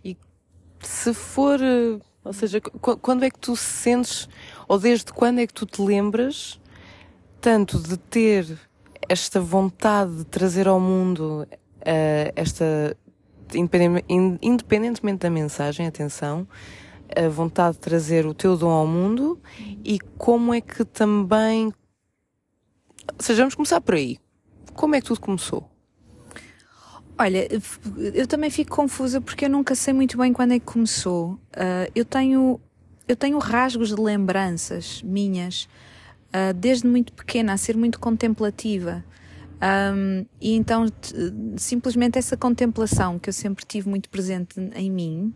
E 0.03 0.15
se 0.79 1.11
for, 1.11 1.59
ou 2.25 2.33
seja, 2.33 2.59
quando 2.59 3.23
é 3.23 3.29
que 3.29 3.37
tu 3.37 3.55
sentes, 3.55 4.27
ou 4.67 4.79
desde 4.79 5.13
quando 5.13 5.39
é 5.39 5.45
que 5.45 5.53
tu 5.53 5.65
te 5.65 5.79
lembras 5.79 6.59
tanto 7.39 7.77
de 7.77 7.95
ter 7.97 8.57
esta 9.07 9.39
vontade 9.39 10.15
de 10.15 10.25
trazer 10.25 10.67
ao 10.67 10.79
mundo 10.79 11.47
uh, 11.47 12.33
esta, 12.35 12.97
independentemente 13.53 15.19
da 15.19 15.29
mensagem, 15.29 15.85
atenção, 15.85 16.47
a 17.15 17.29
vontade 17.29 17.75
de 17.75 17.81
trazer 17.81 18.25
o 18.25 18.33
teu 18.33 18.57
dom 18.57 18.71
ao 18.71 18.87
mundo 18.87 19.39
e 19.83 19.99
como 20.17 20.51
é 20.51 20.61
que 20.61 20.83
também. 20.83 21.67
Ou 21.67 23.19
seja, 23.19 23.43
vamos 23.43 23.53
começar 23.53 23.79
por 23.81 23.93
aí. 23.93 24.17
Como 24.73 24.95
é 24.95 24.99
que 24.99 25.05
tudo 25.05 25.21
começou? 25.21 25.74
Olha, 27.17 27.47
eu 28.13 28.27
também 28.27 28.49
fico 28.49 28.75
confusa 28.75 29.21
porque 29.21 29.45
eu 29.45 29.49
nunca 29.49 29.73
sei 29.73 29.93
muito 29.93 30.17
bem 30.17 30.33
quando 30.33 30.51
é 30.51 30.59
que 30.59 30.65
começou. 30.65 31.39
Uh, 31.55 31.89
eu 31.95 32.03
tenho 32.03 32.59
eu 33.07 33.15
tenho 33.15 33.37
rasgos 33.37 33.89
de 33.89 33.95
lembranças 34.01 35.01
minhas 35.03 35.67
uh, 36.33 36.53
desde 36.55 36.87
muito 36.87 37.13
pequena, 37.13 37.53
a 37.53 37.57
ser 37.57 37.77
muito 37.77 37.99
contemplativa. 37.99 39.03
Um, 39.55 40.25
e 40.41 40.53
então, 40.53 40.85
simplesmente 41.55 42.17
essa 42.17 42.35
contemplação 42.35 43.17
que 43.17 43.29
eu 43.29 43.33
sempre 43.33 43.65
tive 43.65 43.89
muito 43.89 44.09
presente 44.09 44.59
em 44.75 44.91
mim, 44.91 45.33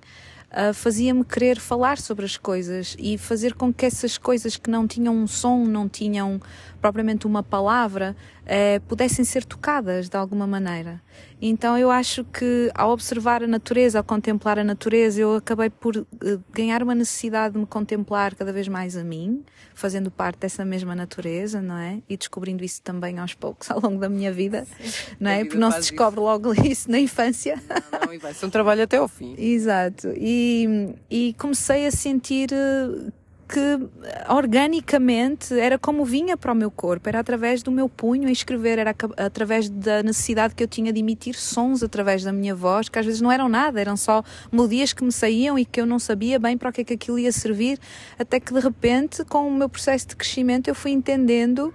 uh, 0.51 0.73
fazia-me 0.73 1.23
querer 1.23 1.59
falar 1.59 1.97
sobre 1.97 2.25
as 2.25 2.37
coisas 2.37 2.95
e 2.99 3.17
fazer 3.17 3.53
com 3.53 3.73
que 3.73 3.85
essas 3.85 4.17
coisas 4.17 4.57
que 4.57 4.69
não 4.69 4.87
tinham 4.87 5.15
um 5.15 5.27
som, 5.27 5.63
não 5.63 5.87
tinham 5.87 6.39
propriamente 6.81 7.27
uma 7.27 7.43
palavra, 7.43 8.15
uh, 8.43 8.81
pudessem 8.87 9.23
ser 9.25 9.43
tocadas 9.45 10.09
de 10.09 10.17
alguma 10.17 10.47
maneira. 10.47 11.01
Então 11.41 11.77
eu 11.77 11.89
acho 11.89 12.23
que 12.25 12.69
ao 12.73 12.91
observar 12.91 13.43
a 13.43 13.47
natureza, 13.47 13.99
ao 13.99 14.03
contemplar 14.03 14.59
a 14.59 14.63
natureza, 14.63 15.21
eu 15.21 15.35
acabei 15.35 15.69
por 15.69 15.95
uh, 15.95 16.07
ganhar 16.51 16.83
uma 16.83 16.95
necessidade 16.95 17.53
de 17.53 17.59
me 17.59 17.65
contemplar 17.65 18.35
cada 18.35 18.51
vez 18.51 18.67
mais 18.67 18.97
a 18.97 19.03
mim, 19.03 19.43
fazendo 19.73 20.11
parte 20.11 20.39
dessa 20.39 20.65
mesma 20.65 20.95
natureza, 20.95 21.61
não 21.61 21.77
é? 21.77 22.01
E 22.09 22.17
descobrindo 22.17 22.63
isso 22.63 22.81
também 22.81 23.19
aos 23.19 23.33
poucos 23.33 23.69
ao 23.71 23.79
longo 23.79 23.99
da 23.99 24.09
minha 24.09 24.31
vida, 24.31 24.65
Sim, 24.65 25.15
não 25.19 25.31
é? 25.31 25.43
Porque 25.43 25.57
não 25.57 25.71
se 25.71 25.79
descobre 25.79 26.19
isso. 26.19 26.25
logo 26.25 26.53
isso 26.65 26.91
na 26.91 26.99
infância. 26.99 27.61
Não, 27.91 27.99
não, 28.07 28.13
e 28.13 28.17
vai 28.17 28.33
ser 28.33 28.45
um 28.45 28.49
trabalho 28.49 28.83
até 28.83 28.97
ao 28.97 29.07
fim. 29.07 29.35
Exato. 29.37 30.11
E, 30.15 30.95
e 31.09 31.33
comecei 31.37 31.85
a 31.85 31.91
sentir 31.91 32.49
eh, 32.51 33.11
que 33.49 33.89
organicamente 34.31 35.59
era 35.59 35.79
como 35.79 36.05
vinha 36.05 36.37
para 36.37 36.51
o 36.51 36.55
meu 36.55 36.69
corpo, 36.69 37.09
era 37.09 37.19
através 37.19 37.63
do 37.63 37.71
meu 37.71 37.89
punho 37.89 38.29
a 38.29 38.31
escrever, 38.31 38.77
era 38.77 38.95
através 39.17 39.67
da 39.67 40.03
necessidade 40.03 40.53
que 40.53 40.63
eu 40.63 40.67
tinha 40.67 40.93
de 40.93 40.99
emitir 40.99 41.33
sons 41.33 41.81
através 41.81 42.23
da 42.23 42.31
minha 42.31 42.53
voz, 42.53 42.89
que 42.89 42.99
às 42.99 43.05
vezes 43.07 43.21
não 43.21 43.31
eram 43.31 43.49
nada, 43.49 43.81
eram 43.81 43.97
só 43.97 44.23
melodias 44.51 44.93
que 44.93 45.03
me 45.03 45.11
saíam 45.11 45.57
e 45.57 45.65
que 45.65 45.81
eu 45.81 45.87
não 45.87 45.97
sabia 45.97 46.37
bem 46.37 46.55
para 46.59 46.69
o 46.69 46.71
que 46.71 46.81
é 46.81 46.83
que 46.83 46.93
aquilo 46.93 47.17
ia 47.17 47.31
servir, 47.31 47.79
até 48.19 48.39
que 48.39 48.53
de 48.53 48.59
repente, 48.59 49.25
com 49.25 49.47
o 49.47 49.51
meu 49.51 49.67
processo 49.67 50.09
de 50.09 50.15
crescimento, 50.15 50.67
eu 50.67 50.75
fui 50.75 50.91
entendendo 50.91 51.73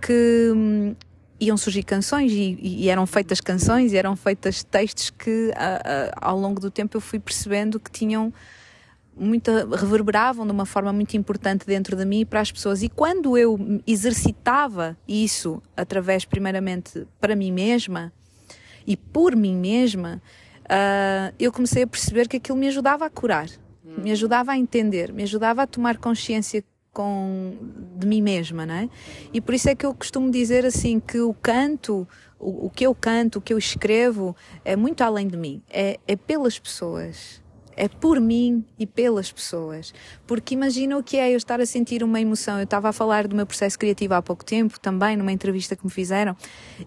que 0.00 0.52
hum, 0.56 0.94
iam 1.38 1.58
surgir 1.58 1.82
canções 1.82 2.32
e, 2.32 2.58
e, 2.62 2.88
eram 2.88 3.06
feitas 3.06 3.42
canções 3.42 3.92
e 3.92 3.96
eram 3.98 4.16
feitas 4.16 4.62
textos 4.62 5.10
que 5.10 5.52
a, 5.54 6.14
a, 6.22 6.30
ao 6.30 6.38
longo 6.38 6.58
do 6.58 6.70
tempo 6.70 6.96
eu 6.96 7.00
fui 7.00 7.18
percebendo 7.18 7.78
que 7.78 7.90
tinham 7.90 8.32
muita, 9.20 9.68
reverberavam 9.76 10.46
de 10.46 10.52
uma 10.52 10.64
forma 10.64 10.92
muito 10.92 11.16
importante 11.16 11.66
dentro 11.66 11.96
de 11.96 12.04
mim 12.04 12.20
e 12.20 12.24
para 12.24 12.40
as 12.40 12.50
pessoas. 12.50 12.82
E 12.82 12.88
quando 12.88 13.36
eu 13.36 13.58
exercitava 13.86 14.96
isso 15.06 15.62
através, 15.76 16.24
primeiramente, 16.24 17.06
para 17.20 17.36
mim 17.36 17.52
mesma 17.52 18.12
e 18.86 18.96
por 18.96 19.36
mim 19.36 19.56
mesma, 19.56 20.22
uh, 20.64 21.34
eu 21.38 21.52
comecei 21.52 21.82
a 21.82 21.86
perceber 21.86 22.26
que 22.26 22.38
aquilo 22.38 22.56
me 22.56 22.68
ajudava 22.68 23.04
a 23.04 23.10
curar, 23.10 23.48
hum. 23.84 24.02
me 24.02 24.10
ajudava 24.10 24.52
a 24.52 24.58
entender, 24.58 25.12
me 25.12 25.22
ajudava 25.22 25.62
a 25.62 25.66
tomar 25.66 25.98
consciência 25.98 26.64
com, 26.92 27.56
de 27.96 28.06
mim 28.06 28.22
mesma, 28.22 28.66
não 28.66 28.74
é? 28.74 28.88
E 29.32 29.40
por 29.40 29.54
isso 29.54 29.68
é 29.68 29.74
que 29.74 29.86
eu 29.86 29.94
costumo 29.94 30.30
dizer 30.30 30.64
assim 30.64 30.98
que 30.98 31.20
o 31.20 31.34
canto, 31.34 32.08
o, 32.38 32.66
o 32.66 32.70
que 32.70 32.84
eu 32.84 32.94
canto, 32.94 33.38
o 33.38 33.40
que 33.40 33.52
eu 33.52 33.58
escrevo, 33.58 34.34
é 34.64 34.74
muito 34.74 35.02
além 35.02 35.28
de 35.28 35.36
mim, 35.36 35.62
é, 35.70 36.00
é 36.08 36.16
pelas 36.16 36.58
pessoas 36.58 37.40
é 37.80 37.88
por 37.88 38.20
mim 38.20 38.62
e 38.78 38.86
pelas 38.86 39.32
pessoas. 39.32 39.94
Porque 40.26 40.52
imagina 40.54 40.98
o 40.98 41.02
que 41.02 41.16
é 41.16 41.32
eu 41.32 41.38
estar 41.38 41.62
a 41.62 41.66
sentir 41.66 42.04
uma 42.04 42.20
emoção. 42.20 42.58
Eu 42.58 42.64
estava 42.64 42.90
a 42.90 42.92
falar 42.92 43.26
do 43.26 43.34
meu 43.34 43.46
processo 43.46 43.78
criativo 43.78 44.12
há 44.12 44.20
pouco 44.20 44.44
tempo, 44.44 44.78
também 44.78 45.16
numa 45.16 45.32
entrevista 45.32 45.74
que 45.74 45.82
me 45.82 45.90
fizeram, 45.90 46.36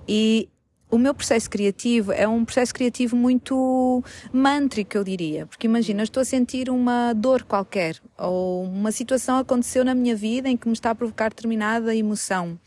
e 0.07 0.47
o 0.91 0.97
meu 0.99 1.15
processo 1.15 1.49
criativo 1.49 2.11
é 2.11 2.27
um 2.27 2.45
processo 2.45 2.71
criativo 2.71 3.15
muito 3.15 4.03
mântrico, 4.31 4.95
eu 4.95 5.03
diria. 5.03 5.47
Porque 5.47 5.65
imagina, 5.65 6.01
eu 6.01 6.03
estou 6.03 6.21
a 6.21 6.25
sentir 6.25 6.69
uma 6.69 7.13
dor 7.13 7.41
qualquer, 7.41 7.99
ou 8.15 8.63
uma 8.63 8.91
situação 8.91 9.39
aconteceu 9.39 9.83
na 9.83 9.95
minha 9.95 10.15
vida 10.15 10.47
em 10.47 10.55
que 10.55 10.67
me 10.67 10.73
está 10.73 10.91
a 10.91 10.95
provocar 10.95 11.29
determinada 11.29 11.95
emoção. 11.95 12.59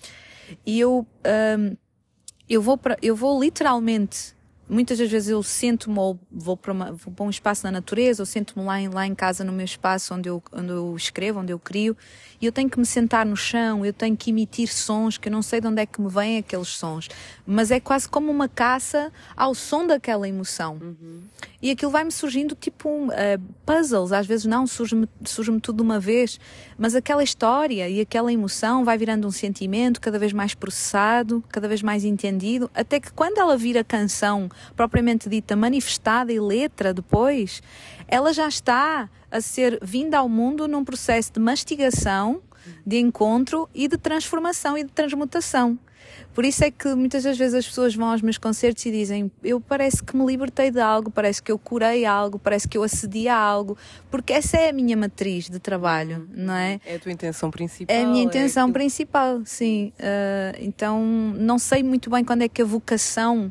E 0.67 0.81
eu, 0.81 1.07
hum, 1.59 1.77
eu, 2.49 2.61
vou, 2.61 2.77
pra, 2.77 2.97
eu 3.01 3.15
vou 3.15 3.41
literalmente 3.41 4.36
muitas 4.69 4.99
das 4.99 5.11
vezes 5.11 5.29
eu 5.29 5.43
sento-me 5.43 5.99
ou 5.99 6.19
vou 6.31 6.57
para, 6.57 6.73
uma, 6.73 6.93
vou 6.93 7.13
para, 7.13 7.25
um 7.25 7.31
espaço 7.31 7.65
na 7.65 7.71
natureza 7.71 8.23
ou 8.23 8.27
sento-me 8.27 8.65
lá 8.65 8.81
em, 8.81 8.89
lá 8.89 9.07
em 9.07 9.15
casa 9.15 9.45
no 9.45 9.53
meu 9.53 9.65
espaço 9.65 10.15
onde 10.15 10.29
eu, 10.29 10.43
onde 10.53 10.71
eu 10.71 10.95
escrevo, 10.97 11.41
onde 11.41 11.53
eu 11.53 11.59
crio 11.59 11.97
e 12.41 12.47
eu 12.47 12.53
tenho 12.53 12.69
que 12.69 12.79
me 12.79 12.85
sentar 12.85 13.25
no 13.25 13.37
chão, 13.37 13.85
eu 13.85 13.93
tenho 13.93 14.17
que 14.17 14.31
emitir 14.31 14.69
sons 14.73 15.17
que 15.17 15.29
eu 15.29 15.33
não 15.33 15.43
sei 15.43 15.61
de 15.61 15.67
onde 15.67 15.81
é 15.81 15.87
que 15.87 16.01
me 16.01 16.09
vêm 16.09 16.39
aqueles 16.39 16.69
sons, 16.69 17.09
mas 17.47 17.71
é 17.71 17.81
quase 17.81 18.09
como 18.09 18.31
uma 18.31 18.49
caça 18.49 19.13
ao 19.37 19.55
som 19.55 19.87
daquela 19.87 20.29
emoção. 20.29 20.79
Uhum. 20.81 21.21
E 21.63 21.71
aquilo 21.71 21.91
vai-me 21.91 22.13
surgindo 22.13 22.55
tipo 22.55 22.89
uh, 22.89 23.11
puzzles, 23.65 24.13
às 24.13 24.27
vezes 24.27 24.45
não, 24.45 24.67
surge-me 24.67 25.09
surge 25.25 25.59
tudo 25.61 25.77
de 25.77 25.83
uma 25.83 25.99
vez, 25.99 26.39
mas 26.77 26.95
aquela 26.95 27.23
história 27.23 27.89
e 27.89 28.01
aquela 28.01 28.33
emoção 28.33 28.85
vai 28.85 28.99
virando 28.99 29.27
um 29.27 29.31
sentimento 29.31 30.01
cada 30.01 30.19
vez 30.19 30.33
mais 30.33 30.55
processado, 30.55 31.43
cada 31.49 31.67
vez 31.67 31.83
mais 31.83 32.05
entendido, 32.05 32.71
até 32.75 33.01
que 33.01 33.13
quando 33.13 33.39
ela 33.39 33.57
vira 33.57 33.83
canção 33.83 34.51
propriamente 34.75 35.29
dita 35.29 35.57
manifestada 35.57 36.33
e 36.33 36.41
letra 36.41 36.93
depois, 36.93 37.63
ela 38.09 38.33
já 38.33 38.49
está 38.49 39.09
a 39.31 39.41
ser 39.41 39.79
vinda 39.83 40.19
ao 40.19 40.29
mundo 40.29 40.69
num 40.69 40.85
processo 40.85 41.33
de 41.33 41.41
mastigação, 41.41 42.43
de 42.85 42.99
encontro 42.99 43.69
e 43.75 43.89
de 43.89 43.97
transformação 43.97 44.77
e 44.77 44.85
de 44.85 44.91
transmutação. 44.91 45.79
Por 46.35 46.45
isso 46.45 46.65
é 46.65 46.71
que 46.71 46.95
muitas 46.95 47.25
das 47.25 47.39
vezes 47.39 47.55
as 47.55 47.67
pessoas 47.67 47.95
vão 47.95 48.11
aos 48.11 48.21
meus 48.21 48.39
concertos 48.39 48.85
e 48.85 48.91
dizem: 48.91 49.31
Eu 49.43 49.61
parece 49.61 50.03
que 50.03 50.17
me 50.17 50.25
libertei 50.25 50.71
de 50.71 50.81
algo, 50.81 51.11
parece 51.11 51.43
que 51.43 51.51
eu 51.51 51.59
curei 51.59 52.05
algo, 52.05 52.39
parece 52.39 52.69
que 52.69 52.77
eu 52.77 52.83
acedi 52.83 53.27
a 53.29 53.37
algo, 53.37 53.77
porque 54.11 54.33
essa 54.33 54.57
é 54.57 54.69
a 54.69 54.73
minha 54.73 54.97
matriz 54.97 55.49
de 55.49 55.59
trabalho, 55.59 56.29
não 56.35 56.55
é? 56.55 56.81
É 56.85 56.97
a 56.97 56.99
tua 56.99 57.13
intenção 57.13 57.51
principal. 57.51 57.97
É 57.97 58.03
a 58.03 58.07
minha 58.07 58.23
intenção 58.23 58.69
é 58.69 58.73
principal, 58.73 59.41
sim. 59.45 59.93
Uh, 59.99 60.59
então 60.61 61.03
não 61.03 61.59
sei 61.59 61.83
muito 61.83 62.11
bem 62.11 62.25
quando 62.25 62.43
é 62.43 62.49
que 62.49 62.61
a 62.61 62.67
vocação 62.67 63.51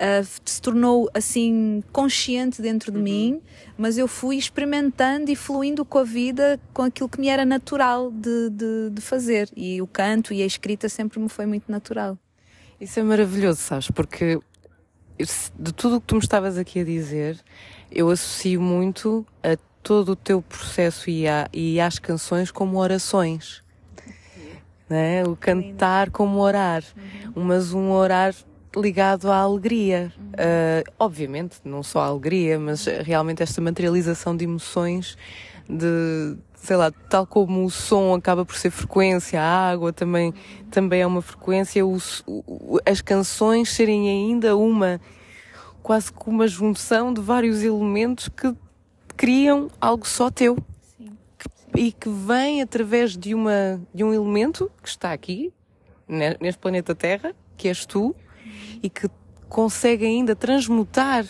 uh, 0.00 0.40
se 0.44 0.60
tornou 0.60 1.10
assim 1.12 1.82
consciente 1.92 2.62
dentro 2.62 2.90
de 2.90 2.98
uhum. 2.98 3.04
mim, 3.04 3.42
mas 3.76 3.98
eu 3.98 4.08
fui 4.08 4.36
experimentando 4.36 5.30
e 5.30 5.36
fluindo 5.36 5.84
com 5.84 5.98
a 5.98 6.04
vida, 6.04 6.58
com 6.72 6.82
aquilo 6.82 7.08
que 7.08 7.20
me 7.20 7.28
era 7.28 7.44
natural 7.44 8.10
de, 8.10 8.50
de, 8.50 8.90
de 8.90 9.00
fazer. 9.00 9.50
E 9.54 9.80
o 9.82 9.86
canto 9.86 10.32
e 10.32 10.42
a 10.42 10.46
escrita 10.46 10.88
sempre 10.88 11.20
me 11.20 11.28
foi 11.28 11.46
muito 11.46 11.70
natural. 11.70 12.18
Isso 12.80 12.98
é 12.98 13.02
maravilhoso, 13.02 13.60
sabes? 13.60 13.90
Porque 13.90 14.40
de 15.58 15.72
tudo 15.74 15.96
o 15.96 16.00
que 16.00 16.06
tu 16.06 16.14
me 16.14 16.22
estavas 16.22 16.56
aqui 16.56 16.80
a 16.80 16.84
dizer, 16.84 17.38
eu 17.92 18.08
associo 18.08 18.60
muito 18.60 19.26
a 19.42 19.56
todo 19.82 20.12
o 20.12 20.16
teu 20.16 20.40
processo 20.40 21.10
e, 21.10 21.28
a, 21.28 21.48
e 21.52 21.78
às 21.78 21.98
canções 21.98 22.50
como 22.50 22.78
orações. 22.78 23.62
Né? 24.88 25.22
O 25.24 25.36
cantar 25.36 26.10
como 26.10 26.38
orar, 26.40 26.82
uhum. 27.36 27.44
mas 27.44 27.72
um 27.72 27.90
orar 27.90 28.34
ligado 28.76 29.30
à 29.30 29.38
alegria. 29.38 30.12
Uh, 30.18 30.92
obviamente, 30.98 31.58
não 31.64 31.82
só 31.82 32.00
à 32.00 32.06
alegria, 32.06 32.58
mas 32.58 32.86
realmente 32.86 33.42
esta 33.42 33.60
materialização 33.60 34.36
de 34.36 34.44
emoções, 34.44 35.16
de, 35.68 36.36
sei 36.54 36.76
lá, 36.76 36.90
tal 37.08 37.26
como 37.26 37.64
o 37.64 37.70
som 37.70 38.14
acaba 38.14 38.44
por 38.44 38.56
ser 38.56 38.70
frequência, 38.70 39.40
a 39.40 39.70
água 39.70 39.92
também, 39.92 40.32
também 40.70 41.02
é 41.02 41.06
uma 41.06 41.22
frequência, 41.22 41.84
o, 41.84 41.96
o, 42.26 42.78
as 42.86 43.00
canções 43.00 43.70
serem 43.70 44.08
ainda 44.08 44.56
uma, 44.56 45.00
quase 45.82 46.12
como 46.12 46.38
uma 46.38 46.48
junção 46.48 47.12
de 47.12 47.20
vários 47.20 47.62
elementos 47.62 48.28
que 48.28 48.54
criam 49.16 49.68
algo 49.80 50.06
só 50.06 50.30
teu. 50.30 50.56
E 51.76 51.92
que 51.92 52.08
vem 52.08 52.60
através 52.62 53.16
de, 53.16 53.32
uma, 53.32 53.80
de 53.94 54.02
um 54.02 54.12
elemento 54.12 54.70
que 54.82 54.88
está 54.88 55.12
aqui, 55.12 55.52
neste 56.08 56.58
planeta 56.58 56.96
Terra, 56.96 57.32
que 57.56 57.68
és 57.68 57.86
tu, 57.86 58.14
e 58.82 58.88
que 58.88 59.08
consegue 59.48 60.06
ainda 60.06 60.34
transmutar 60.36 61.26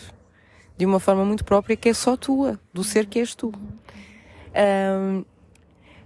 de 0.77 0.85
uma 0.85 0.99
forma 0.99 1.25
muito 1.25 1.43
própria 1.43 1.75
que 1.75 1.89
é 1.89 1.93
só 1.93 2.15
tua, 2.15 2.59
do 2.73 2.83
ser 2.83 3.05
que 3.05 3.19
és 3.19 3.35
tu. 3.35 3.51
Um, 4.55 5.23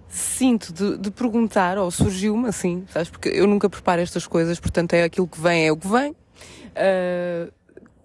sinto 0.08 0.72
de, 0.74 0.98
de, 0.98 1.12
perguntar, 1.12 1.78
ou 1.78 1.90
surgiu-me 1.92 2.48
assim, 2.48 2.86
sabes? 2.90 3.10
Porque 3.10 3.30
eu 3.30 3.48
nunca 3.48 3.70
preparo 3.70 4.02
estas 4.02 4.26
coisas, 4.28 4.60
portanto 4.60 4.94
é 4.94 5.04
aquilo 5.04 5.28
que 5.28 5.40
vem, 5.40 5.68
é 5.68 5.72
o 5.72 5.78
que 5.78 5.88
vem. 5.88 6.12
Uh, 6.12 7.52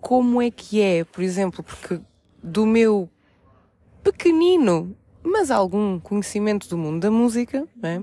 como 0.00 0.40
é 0.40 0.50
que 0.50 0.80
é, 0.80 1.04
por 1.04 1.22
exemplo, 1.22 1.62
porque 1.62 2.00
do 2.42 2.66
meu 2.66 3.08
pequenino, 4.02 4.96
mas 5.22 5.50
algum 5.50 6.00
conhecimento 6.00 6.68
do 6.68 6.78
mundo 6.78 7.00
da 7.00 7.10
música, 7.10 7.66
não 7.80 7.88
é? 7.88 8.02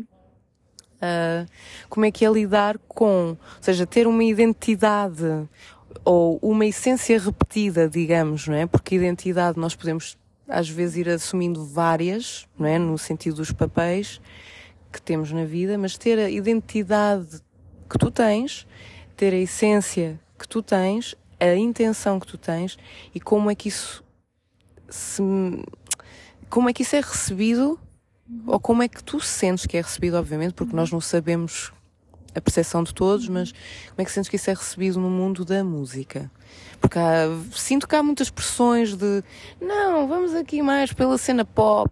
Uh, 0.97 1.47
como 1.89 2.05
é 2.05 2.11
que 2.11 2.25
é 2.25 2.29
lidar 2.29 2.77
com, 2.87 3.29
ou 3.29 3.37
seja, 3.61 3.85
ter 3.85 4.07
uma 4.07 4.23
identidade 4.23 5.47
ou 6.03 6.39
uma 6.41 6.65
essência 6.65 7.19
repetida, 7.19 7.87
digamos, 7.87 8.47
não 8.47 8.55
é? 8.55 8.65
Porque 8.65 8.95
identidade 8.95 9.59
nós 9.59 9.75
podemos 9.75 10.17
às 10.47 10.69
vezes 10.69 10.97
ir 10.97 11.09
assumindo 11.09 11.65
várias, 11.65 12.47
não 12.57 12.67
é? 12.67 12.79
No 12.79 12.97
sentido 12.97 13.37
dos 13.37 13.51
papéis 13.51 14.21
que 14.91 15.01
temos 15.01 15.31
na 15.31 15.45
vida, 15.45 15.77
mas 15.77 15.97
ter 15.97 16.17
a 16.17 16.29
identidade 16.29 17.41
que 17.89 17.97
tu 17.97 18.09
tens, 18.09 18.65
ter 19.15 19.33
a 19.33 19.37
essência 19.37 20.19
que 20.39 20.47
tu 20.47 20.61
tens, 20.61 21.15
a 21.39 21.55
intenção 21.55 22.19
que 22.19 22.27
tu 22.27 22.37
tens 22.37 22.77
e 23.13 23.19
como 23.19 23.51
é 23.51 23.55
que 23.55 23.67
isso 23.67 24.03
se, 24.89 25.21
como 26.49 26.69
é 26.69 26.73
que 26.73 26.81
isso 26.81 26.95
é 26.95 27.01
recebido 27.01 27.79
ou 28.45 28.59
como 28.59 28.83
é 28.83 28.87
que 28.87 29.03
tu 29.03 29.19
sentes 29.19 29.65
que 29.65 29.77
é 29.77 29.81
recebido, 29.81 30.17
obviamente, 30.17 30.53
porque 30.53 30.75
nós 30.75 30.91
não 30.91 30.99
sabemos 30.99 31.71
a 32.35 32.41
percepção 32.41 32.83
de 32.83 32.93
todos, 32.93 33.27
mas 33.27 33.51
como 33.51 33.99
é 33.99 34.05
que 34.05 34.11
sentes 34.11 34.29
que 34.29 34.35
isso 34.35 34.49
é 34.49 34.53
recebido 34.53 34.99
no 34.99 35.09
mundo 35.09 35.43
da 35.43 35.63
música? 35.63 36.29
Porque 36.79 36.99
há, 36.99 37.27
sinto 37.51 37.87
que 37.87 37.95
há 37.95 38.03
muitas 38.03 38.29
pressões 38.29 38.95
de 38.95 39.23
não, 39.59 40.07
vamos 40.07 40.33
aqui 40.35 40.61
mais 40.61 40.93
pela 40.93 41.17
cena 41.17 41.43
pop, 41.43 41.91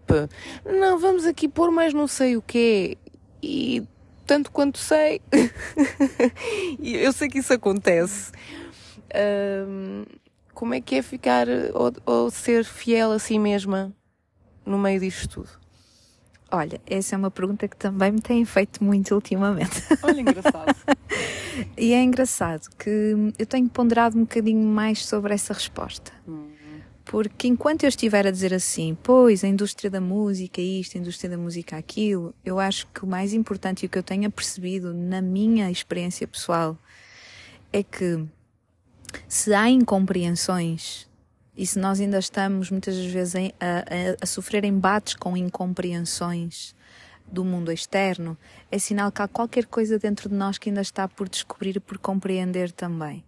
não, 0.66 1.00
vamos 1.00 1.26
aqui 1.26 1.48
pôr 1.48 1.72
mais 1.72 1.94
não 1.94 2.08
sei 2.08 2.38
o 2.38 2.42
quê. 2.42 2.98
E 3.42 3.84
tanto 4.26 4.52
quanto 4.52 4.78
sei, 4.78 5.22
eu 6.82 7.12
sei 7.12 7.30
que 7.30 7.40
isso 7.40 7.54
acontece. 7.54 8.32
Como 10.54 10.74
é 10.74 10.82
que 10.82 10.96
é 10.96 11.02
ficar 11.02 11.48
ou, 11.74 11.92
ou 12.06 12.32
ser 12.32 12.64
fiel 12.64 13.12
a 13.12 13.20
si 13.20 13.38
mesma 13.40 13.94
no 14.66 14.78
meio 14.78 15.00
disto 15.00 15.28
tudo? 15.28 15.65
Olha, 16.52 16.80
essa 16.86 17.16
é 17.16 17.18
uma 17.18 17.32
pergunta 17.32 17.68
que 17.68 17.76
também 17.76 18.12
me 18.12 18.22
têm 18.22 18.46
feito 18.46 18.84
muito 18.84 19.14
ultimamente. 19.16 19.82
Olha, 20.04 20.22
engraçado. 20.22 20.76
e 21.78 21.94
é 21.94 22.04
engraçado 22.04 22.70
que 22.78 23.34
eu 23.38 23.46
tenho 23.46 23.68
ponderado 23.68 24.18
um 24.18 24.22
bocadinho 24.22 24.66
mais 24.66 25.06
sobre 25.06 25.34
essa 25.34 25.54
resposta. 25.54 26.12
Hum. 26.28 26.50
Porque 27.06 27.48
enquanto 27.48 27.84
eu 27.84 27.90
estiver 27.90 28.26
a 28.26 28.32
dizer 28.32 28.54
assim, 28.54 28.98
pois 29.04 29.44
a 29.44 29.48
indústria 29.48 29.92
da 29.92 30.02
música 30.02 30.60
isto, 30.60 30.98
a 30.98 31.02
indústria 31.02 31.30
da 31.30 31.38
música 31.38 31.78
aquilo, 31.78 32.34
eu 32.44 32.60
acho 32.60 32.88
que 32.88 33.04
o 33.04 33.08
mais 33.08 33.32
importante 33.32 33.84
e 33.84 33.86
o 33.86 33.90
que 33.90 33.98
eu 33.98 34.04
tenho 34.04 34.30
percebido 34.32 34.92
na 34.92 35.22
minha 35.22 35.70
experiência 35.70 36.28
pessoal 36.28 36.76
é 37.72 37.84
que 37.84 38.26
se 39.28 39.54
há 39.54 39.70
incompreensões 39.70 41.08
e 41.58 41.66
se 41.66 41.80
nós 41.80 42.00
ainda 42.00 42.20
estamos 42.20 42.70
muitas 42.70 42.98
vezes 42.98 43.36
a, 43.36 43.40
a, 43.40 44.18
a 44.22 44.26
sofrer 44.26 44.66
embates 44.66 45.16
com 45.16 45.38
incompreensões 45.38 46.76
do 47.26 47.44
mundo 47.44 47.72
externo, 47.72 48.38
é 48.72 48.78
sinal 48.78 49.12
que 49.12 49.22
há 49.22 49.28
qualquer 49.28 49.66
coisa 49.66 49.98
dentro 49.98 50.30
de 50.30 50.36
nós 50.36 50.58
que 50.58 50.70
ainda 50.70 50.82
está 50.82 51.08
por 51.08 51.28
descobrir 51.28 51.78
e 51.78 51.80
por 51.80 51.98
compreender 51.98 52.72
também. 52.72 53.24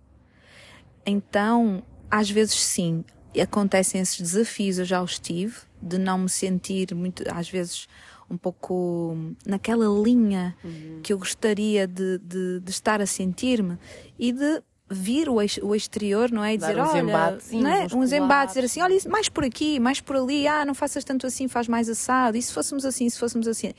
Então, 1.06 1.84
às 2.12 2.30
vezes 2.30 2.56
sim, 2.56 3.04
acontecem 3.42 4.02
esses 4.02 4.20
desafios, 4.20 4.78
eu 4.78 4.86
já 4.86 5.02
os 5.02 5.18
tive, 5.18 5.56
de 5.82 5.98
não 5.98 6.20
me 6.20 6.30
sentir 6.30 6.94
muito, 6.94 7.24
às 7.34 7.50
vezes, 7.50 7.88
um 8.30 8.38
pouco 8.38 9.16
naquela 9.46 9.86
linha 10.04 10.56
uhum. 10.64 11.00
que 11.02 11.14
eu 11.14 11.18
gostaria 11.18 11.88
de, 11.88 12.18
de, 12.20 12.60
de 12.60 12.72
estar 12.72 13.02
a 13.02 13.06
sentir-me 13.06 13.78
e 14.20 14.32
de 14.32 14.62
vir 14.90 15.30
o, 15.30 15.42
ex, 15.42 15.60
o 15.62 15.76
exterior, 15.76 16.32
não 16.32 16.44
é? 16.44 16.54
E 16.54 16.58
dizer, 16.58 16.80
olha, 16.80 17.00
embates, 17.00 17.52
não 17.52 17.70
é? 17.70 17.88
uns 17.94 18.12
embates, 18.12 18.56
dizer 18.56 18.66
assim, 18.66 18.82
olha, 18.82 18.98
mais 19.10 19.28
por 19.28 19.44
aqui, 19.44 19.80
mais 19.80 20.00
por 20.00 20.16
ali, 20.16 20.48
ah, 20.48 20.64
não 20.66 20.74
faças 20.74 21.04
tanto 21.04 21.28
assim, 21.28 21.48
faz 21.48 21.68
mais 21.68 21.90
assado, 21.90 22.38
e 22.38 22.42
se 22.42 22.54
fôssemos 22.54 22.86
assim, 22.86 23.10
se 23.10 23.20
fôssemos 23.20 23.48
assim. 23.48 23.74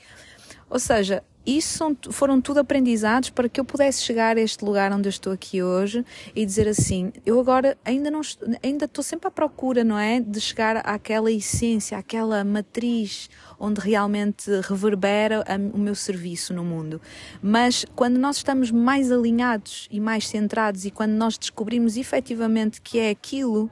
Ou 0.69 0.79
seja, 0.79 1.23
isso 1.57 1.77
são, 1.77 1.97
foram 2.11 2.39
tudo 2.41 2.59
aprendizados 2.59 3.29
para 3.29 3.49
que 3.49 3.59
eu 3.59 3.65
pudesse 3.65 4.03
chegar 4.03 4.37
a 4.37 4.41
este 4.41 4.63
lugar 4.63 4.91
onde 4.91 5.07
eu 5.07 5.09
estou 5.09 5.33
aqui 5.33 5.63
hoje 5.63 6.05
e 6.35 6.45
dizer 6.45 6.67
assim, 6.67 7.11
eu 7.25 7.39
agora 7.39 7.77
ainda 7.83 8.11
não 8.11 8.21
ainda 8.63 8.85
estou 8.85 9.03
sempre 9.03 9.27
à 9.27 9.31
procura, 9.31 9.83
não 9.83 9.97
é, 9.97 10.19
de 10.19 10.39
chegar 10.39 10.77
àquela 10.77 11.31
essência, 11.31 11.97
àquela 11.97 12.43
matriz 12.43 13.29
onde 13.59 13.81
realmente 13.81 14.49
reverbera 14.61 15.43
o 15.73 15.77
meu 15.77 15.95
serviço 15.95 16.53
no 16.53 16.63
mundo. 16.63 17.01
Mas 17.41 17.85
quando 17.95 18.17
nós 18.17 18.37
estamos 18.37 18.71
mais 18.71 19.11
alinhados 19.11 19.87
e 19.91 19.99
mais 19.99 20.27
centrados 20.27 20.85
e 20.85 20.91
quando 20.91 21.11
nós 21.11 21.37
descobrimos 21.37 21.97
efetivamente 21.97 22.81
que 22.81 22.99
é 22.99 23.09
aquilo 23.09 23.69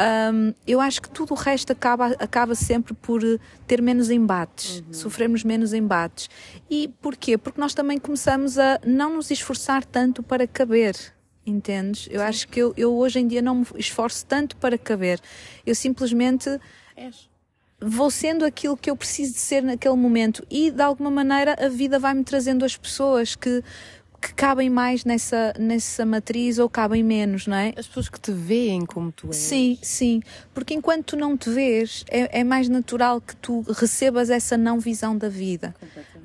um, 0.00 0.54
eu 0.66 0.80
acho 0.80 1.02
que 1.02 1.10
tudo 1.10 1.32
o 1.32 1.36
resto 1.36 1.72
acaba, 1.72 2.06
acaba 2.18 2.54
sempre 2.54 2.94
por 2.94 3.20
ter 3.66 3.82
menos 3.82 4.10
embates, 4.10 4.80
uhum. 4.80 4.92
sofrermos 4.94 5.44
menos 5.44 5.74
embates. 5.74 6.30
E 6.70 6.88
porquê? 7.02 7.36
Porque 7.36 7.60
nós 7.60 7.74
também 7.74 7.98
começamos 7.98 8.58
a 8.58 8.80
não 8.84 9.16
nos 9.16 9.30
esforçar 9.30 9.84
tanto 9.84 10.22
para 10.22 10.46
caber. 10.46 10.96
Entendes? 11.44 12.08
Eu 12.10 12.20
Sim. 12.20 12.26
acho 12.26 12.48
que 12.48 12.60
eu, 12.60 12.72
eu 12.76 12.94
hoje 12.96 13.18
em 13.18 13.26
dia 13.26 13.42
não 13.42 13.56
me 13.56 13.66
esforço 13.76 14.24
tanto 14.24 14.56
para 14.56 14.78
caber. 14.78 15.20
Eu 15.66 15.74
simplesmente 15.74 16.48
És. 16.96 17.28
vou 17.80 18.10
sendo 18.10 18.44
aquilo 18.44 18.76
que 18.76 18.90
eu 18.90 18.96
preciso 18.96 19.34
de 19.34 19.38
ser 19.38 19.62
naquele 19.62 19.96
momento 19.96 20.46
e 20.50 20.70
de 20.70 20.82
alguma 20.82 21.10
maneira 21.10 21.56
a 21.58 21.68
vida 21.68 21.98
vai-me 21.98 22.24
trazendo 22.24 22.64
as 22.64 22.76
pessoas 22.76 23.34
que 23.34 23.62
que 24.20 24.34
cabem 24.34 24.68
mais 24.68 25.04
nessa, 25.04 25.54
nessa 25.58 26.04
matriz 26.04 26.58
ou 26.58 26.68
cabem 26.68 27.02
menos, 27.02 27.46
não 27.46 27.56
é? 27.56 27.72
As 27.76 27.86
pessoas 27.86 28.08
que 28.08 28.20
te 28.20 28.30
veem 28.30 28.84
como 28.84 29.10
tu 29.10 29.28
és. 29.28 29.36
Sim, 29.36 29.78
sim. 29.80 30.22
Porque 30.52 30.74
enquanto 30.74 31.06
tu 31.06 31.16
não 31.16 31.36
te 31.36 31.48
vês, 31.48 32.04
é, 32.08 32.40
é 32.40 32.44
mais 32.44 32.68
natural 32.68 33.20
que 33.20 33.34
tu 33.36 33.62
recebas 33.62 34.28
essa 34.28 34.58
não 34.58 34.78
visão 34.78 35.16
da 35.16 35.28
vida, 35.28 35.74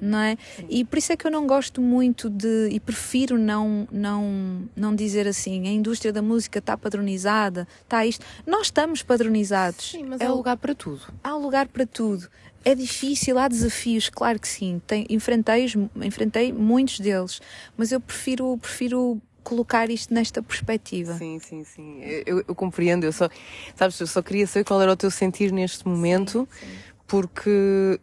não 0.02 0.20
é? 0.20 0.38
Sim. 0.58 0.66
E 0.70 0.84
por 0.84 0.98
isso 0.98 1.14
é 1.14 1.18
que 1.18 1.26
eu 1.26 1.32
não 1.32 1.48
gosto 1.48 1.82
muito 1.82 2.30
de, 2.30 2.68
e 2.70 2.80
prefiro 2.80 3.38
não, 3.38 3.88
não, 3.92 4.68
não 4.76 4.94
dizer 4.94 5.28
assim, 5.28 5.68
a 5.68 5.72
indústria 5.72 6.12
da 6.12 6.22
música 6.22 6.60
está 6.60 6.78
padronizada, 6.78 7.66
está 7.82 8.06
isto. 8.06 8.26
Nós 8.46 8.68
estamos 8.68 9.04
padronizados. 9.04 9.92
Sim, 9.92 10.04
mas 10.04 10.20
é 10.20 10.26
há 10.26 10.34
lugar 10.34 10.58
para 10.58 10.76
tudo. 10.76 11.02
Há 11.24 11.36
lugar 11.36 11.68
para 11.68 11.86
tudo. 11.86 12.28
É 12.66 12.74
difícil, 12.74 13.38
há 13.38 13.48
desafios, 13.48 14.10
claro 14.10 14.40
que 14.40 14.48
sim. 14.48 14.82
Tem, 14.88 15.06
enfrentei, 15.08 15.68
enfrentei 16.02 16.52
muitos 16.52 17.00
deles, 17.00 17.40
mas 17.78 17.92
eu 17.92 18.02
prefiro, 18.02 18.58
prefiro 18.58 19.22
colocar 19.44 19.92
isto 19.92 20.12
nesta 20.12 20.42
perspectiva. 20.42 21.14
Sim, 21.14 21.38
sim, 21.38 21.64
sim. 21.64 22.02
Eu, 22.02 22.44
eu, 22.48 22.56
compreendo. 22.56 23.06
Eu 23.06 23.14
só, 23.14 23.30
sabes, 23.76 24.00
eu 24.00 24.08
só 24.08 24.22
queria 24.22 24.48
saber 24.48 24.66
qual 24.66 24.82
era 24.82 24.92
o 24.92 24.98
teu 24.98 25.12
sentir 25.12 25.52
neste 25.52 25.88
momento, 25.88 26.48
sim, 26.52 26.66
sim. 26.66 26.78
porque 27.08 28.00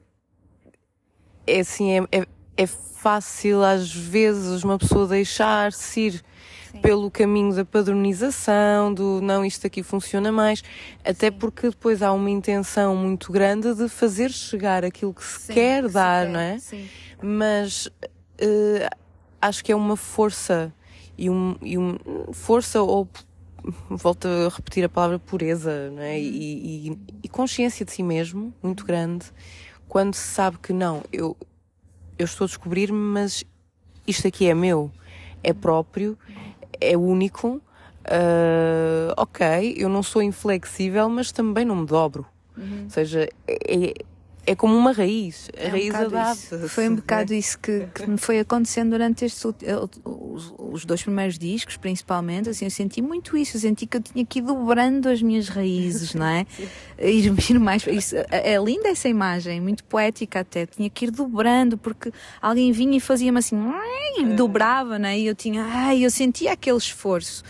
é 1.44 1.60
assim, 1.60 1.98
é, 1.98 2.02
é, 2.12 2.26
é, 2.56 2.66
fácil 2.66 3.64
às 3.64 3.92
vezes 3.92 4.62
uma 4.62 4.78
pessoa 4.78 5.08
deixar-se 5.08 6.00
ir 6.00 6.24
pelo 6.80 7.10
caminho 7.10 7.54
da 7.54 7.64
padronização, 7.64 8.92
do 8.92 9.20
não, 9.20 9.44
isto 9.44 9.66
aqui 9.66 9.82
funciona 9.82 10.32
mais, 10.32 10.62
até 11.04 11.30
Sim. 11.30 11.36
porque 11.38 11.68
depois 11.68 12.02
há 12.02 12.12
uma 12.12 12.30
intenção 12.30 12.96
muito 12.96 13.30
grande 13.30 13.74
de 13.74 13.88
fazer 13.88 14.30
chegar 14.30 14.84
aquilo 14.84 15.12
que 15.12 15.24
se 15.24 15.40
Sim, 15.40 15.52
quer 15.52 15.84
que 15.84 15.90
dar, 15.90 16.26
se 16.26 16.26
quer. 16.26 16.32
não 16.32 16.40
é? 16.40 16.58
Sim. 16.58 16.88
Mas 17.22 17.86
uh, 17.86 18.96
acho 19.40 19.64
que 19.64 19.72
é 19.72 19.76
uma 19.76 19.96
força 19.96 20.72
e 21.18 21.28
um, 21.28 21.56
e 21.60 21.76
um 21.76 21.96
força 22.32 22.80
ou 22.80 23.08
volto 23.88 24.26
a 24.26 24.48
repetir 24.48 24.84
a 24.84 24.88
palavra 24.88 25.18
pureza, 25.18 25.90
não 25.90 26.02
é? 26.02 26.14
Uhum. 26.14 26.18
E, 26.18 26.88
e, 26.88 26.98
e 27.24 27.28
consciência 27.28 27.84
de 27.84 27.92
si 27.92 28.02
mesmo 28.02 28.52
muito 28.62 28.84
grande 28.84 29.26
quando 29.92 30.14
se 30.14 30.26
sabe 30.26 30.56
que 30.58 30.72
não, 30.72 31.02
eu, 31.12 31.36
eu 32.18 32.24
estou 32.24 32.46
a 32.46 32.48
descobrir-me, 32.48 32.98
mas 32.98 33.44
isto 34.06 34.26
aqui 34.26 34.48
é 34.48 34.54
meu, 34.54 34.90
é 35.42 35.52
próprio 35.52 36.16
é 36.82 36.96
único. 36.96 37.60
Uh, 38.04 39.14
ok, 39.16 39.74
eu 39.76 39.88
não 39.88 40.02
sou 40.02 40.22
inflexível, 40.22 41.08
mas 41.08 41.30
também 41.30 41.64
não 41.64 41.76
me 41.76 41.86
dobro. 41.86 42.26
Uhum. 42.56 42.84
Ou 42.84 42.90
seja, 42.90 43.28
é, 43.46 43.94
é 44.46 44.54
como 44.54 44.76
uma 44.76 44.92
raiz. 44.92 45.48
A 45.56 45.62
é 45.62 45.68
um 45.68 45.70
raiz 45.70 45.94
adapta. 45.94 46.68
Foi 46.68 46.88
um 46.88 46.96
bocado 46.96 47.32
isso 47.32 47.58
que, 47.58 47.86
que, 47.94 48.08
me 48.08 48.18
foi 48.18 48.40
acontecendo 48.40 48.90
durante 48.90 49.24
estes 49.24 49.44
os, 50.04 50.54
os, 50.58 50.84
dois 50.84 51.02
primeiros 51.02 51.38
discos, 51.38 51.76
principalmente. 51.76 52.48
Assim, 52.48 52.64
eu 52.64 52.70
senti 52.70 53.00
muito 53.00 53.36
isso. 53.36 53.56
Eu 53.56 53.60
senti 53.60 53.86
que 53.86 53.96
eu 53.96 54.00
tinha 54.00 54.24
que 54.24 54.40
ir 54.40 54.42
dobrando 54.42 55.08
as 55.08 55.22
minhas 55.22 55.48
raízes, 55.48 56.14
não 56.14 56.26
é? 56.26 56.46
Ir, 56.98 57.32
ir 57.50 57.58
mais. 57.58 57.86
Isso, 57.86 58.16
é, 58.16 58.54
é 58.54 58.62
linda 58.62 58.88
essa 58.88 59.08
imagem, 59.08 59.60
muito 59.60 59.84
poética 59.84 60.40
até. 60.40 60.66
Tinha 60.66 60.88
que 60.90 61.06
ir 61.06 61.10
dobrando, 61.10 61.76
porque 61.76 62.12
alguém 62.40 62.72
vinha 62.72 62.96
e 62.96 63.00
fazia-me 63.00 63.38
assim, 63.38 63.56
é. 64.18 64.24
dobrava, 64.34 64.98
não 64.98 65.08
é? 65.08 65.18
E 65.18 65.26
eu 65.26 65.34
tinha, 65.34 65.64
ai, 65.64 66.04
eu 66.04 66.10
sentia 66.10 66.52
aquele 66.52 66.78
esforço. 66.78 67.42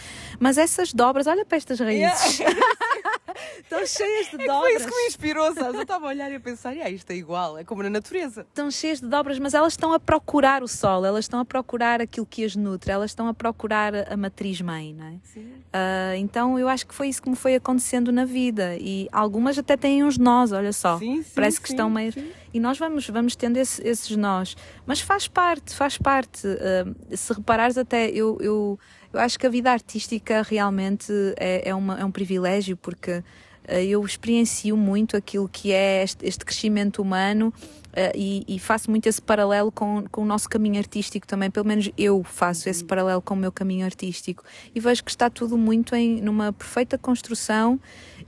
Mas 0.43 0.59
essas 0.59 0.93
dobras, 0.93 1.29
olha 1.29 1.45
para 1.45 1.57
estas 1.57 1.79
raízes. 1.79 2.41
Yeah. 2.41 2.61
Estão 3.63 3.87
cheias 3.87 4.27
de 4.27 4.43
é 4.43 4.47
dobras. 4.47 4.59
Foi 4.59 4.75
isso 4.75 4.89
que 4.89 4.97
me 4.97 5.07
inspirou, 5.07 5.55
sabes? 5.55 5.75
Eu 5.75 5.83
estava 5.83 6.07
a 6.07 6.09
olhar 6.09 6.33
e 6.33 6.35
a 6.35 6.41
pensar, 6.41 6.71
ah, 6.71 6.91
isto 6.91 7.11
é 7.13 7.15
igual, 7.15 7.57
é 7.57 7.63
como 7.63 7.81
na 7.81 7.89
natureza. 7.89 8.41
Estão 8.41 8.69
cheias 8.69 9.01
de 9.01 9.07
dobras, 9.07 9.39
mas 9.39 9.55
elas 9.55 9.73
estão 9.73 9.93
a 9.93 10.01
procurar 10.01 10.65
o 10.65 10.69
sol, 10.69 11.07
elas 11.07 11.27
estão 11.27 11.39
a 11.39 11.45
procurar 11.45 12.01
aquilo 12.01 12.27
que 12.27 12.45
as 12.45 12.57
nutre, 12.57 12.91
elas 12.91 13.13
estão 13.13 13.29
a 13.29 13.35
procurar 13.35 13.95
a 14.13 14.17
matriz-mãe, 14.17 14.93
não 14.93 15.07
é? 15.07 15.15
Sim. 15.23 15.41
Uh, 15.43 16.17
então 16.19 16.59
eu 16.59 16.69
acho 16.69 16.89
que 16.89 16.95
foi 16.95 17.09
isso 17.09 17.23
que 17.23 17.31
me 17.31 17.37
foi 17.37 17.55
acontecendo 17.55 18.11
na 18.11 18.25
vida. 18.25 18.77
E 18.79 19.09
algumas 19.13 19.57
até 19.57 19.77
têm 19.77 20.03
uns 20.03 20.19
nós, 20.19 20.51
olha 20.51 20.73
só. 20.73 20.99
Sim, 20.99 21.23
sim, 21.23 21.31
Parece 21.37 21.61
que 21.61 21.69
sim, 21.69 21.75
estão 21.75 21.89
meio. 21.89 22.13
E 22.53 22.59
nós 22.59 22.79
vamos, 22.79 23.09
vamos 23.09 23.37
tendo 23.37 23.59
esse, 23.59 23.81
esses 23.87 24.15
nós. 24.17 24.57
Mas 24.85 25.01
faz 25.01 25.29
parte, 25.29 25.73
faz 25.75 25.97
parte. 25.97 26.47
Uh, 26.47 27.17
se 27.17 27.33
reparares, 27.33 27.79
até 27.79 28.11
eu, 28.11 28.37
eu 28.41 28.79
eu 29.13 29.21
acho 29.21 29.39
que 29.39 29.47
a 29.47 29.51
vida 29.51 29.71
artística 29.71 30.43
realmente 30.43 31.13
é, 31.37 31.69
é, 31.69 31.75
uma, 31.75 32.01
é 32.01 32.05
um 32.05 32.11
privilégio 32.11 32.77
porque 32.77 33.23
eh, 33.65 33.85
eu 33.85 34.05
experiencio 34.05 34.77
muito 34.77 35.17
aquilo 35.17 35.49
que 35.49 35.73
é 35.73 36.03
este, 36.03 36.45
crescimento 36.45 37.01
humano 37.01 37.53
Uh, 37.93 38.09
e, 38.17 38.43
e, 38.49 38.59
faço 38.59 38.91
muito 38.91 39.07
esse 39.07 39.21
paralelo 39.21 39.71
com, 39.71 40.05
com 40.11 40.23
o 40.23 40.25
nosso 40.25 40.49
caminho 40.49 40.79
artístico 40.79 41.27
também, 41.27 41.51
pelo 41.51 41.67
menos 41.67 41.91
eu 41.99 42.25
faço 42.25 42.67
esse 42.71 42.83
paralelo 42.83 43.21
com 43.21 43.35
o 43.35 43.37
meu 43.37 43.53
caminho 43.53 43.85
artístico 43.85 44.43
e 44.75 44.81
vejo 44.81 45.05
que 45.05 45.11
está 45.11 45.29
tudo 45.29 45.59
muito 45.59 45.95
em 45.95 46.19
numa 46.23 46.55
perfeita 46.55 46.97
construção 46.97 47.79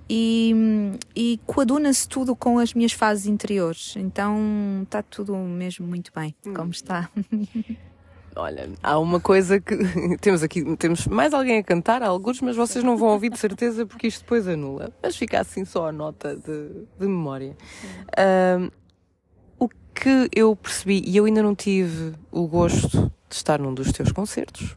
e, 0.06 0.54
e 1.16 1.40
coaduna-se 1.46 2.06
tudo 2.06 2.36
com 2.36 2.58
as 2.58 2.74
minhas 2.74 2.92
fases 2.92 3.24
interiores, 3.24 3.94
então 3.96 4.82
está 4.82 5.02
tudo 5.02 5.34
mesmo 5.34 5.86
muito 5.86 6.12
bem 6.14 6.34
como 6.42 6.66
hum. 6.66 6.70
está. 6.70 7.08
Olha, 8.36 8.68
há 8.82 8.98
uma 8.98 9.20
coisa 9.20 9.60
que 9.60 9.76
temos 10.20 10.42
aqui, 10.42 10.76
temos 10.76 11.06
mais 11.06 11.32
alguém 11.32 11.58
a 11.58 11.62
cantar, 11.62 12.02
alguns, 12.02 12.40
mas 12.40 12.56
vocês 12.56 12.84
não 12.84 12.96
vão 12.96 13.08
ouvir 13.08 13.30
de 13.30 13.38
certeza 13.38 13.86
porque 13.86 14.08
isto 14.08 14.22
depois 14.22 14.48
anula. 14.48 14.92
Mas 15.02 15.16
fica 15.16 15.40
assim 15.40 15.64
só 15.64 15.88
a 15.88 15.92
nota 15.92 16.34
de, 16.34 16.68
de 16.98 17.06
memória. 17.06 17.56
Um, 18.58 18.70
o 19.58 19.68
que 19.68 20.28
eu 20.34 20.56
percebi, 20.56 21.02
e 21.06 21.16
eu 21.16 21.26
ainda 21.26 21.42
não 21.42 21.54
tive 21.54 22.14
o 22.32 22.46
gosto 22.48 23.12
de 23.28 23.36
estar 23.36 23.60
num 23.60 23.72
dos 23.72 23.92
teus 23.92 24.10
concertos, 24.10 24.76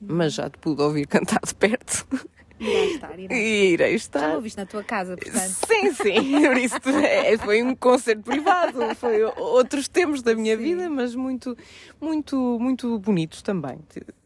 mas 0.00 0.32
já 0.32 0.48
te 0.48 0.58
pude 0.58 0.80
ouvir 0.80 1.06
cantar 1.06 1.40
de 1.44 1.54
perto. 1.54 2.06
Irei 2.58 2.94
estar, 2.94 3.18
irei. 3.18 3.72
irei 3.72 3.94
estar. 3.94 4.20
Já 4.20 4.34
ouviste 4.34 4.58
na 4.58 4.66
tua 4.66 4.82
casa, 4.82 5.16
portanto. 5.16 5.56
Sim, 5.66 5.92
sim. 5.92 6.40
Por 6.46 6.56
isso 6.56 6.88
é, 7.04 7.36
foi 7.38 7.62
um 7.62 7.74
concerto 7.74 8.22
privado. 8.22 8.94
Foi 8.96 9.22
outros 9.22 9.88
tempos 9.88 10.22
da 10.22 10.34
minha 10.34 10.56
sim. 10.56 10.62
vida, 10.62 10.88
mas 10.88 11.14
muito, 11.14 11.56
muito, 12.00 12.58
muito 12.58 12.98
bonitos 12.98 13.42
também. 13.42 13.78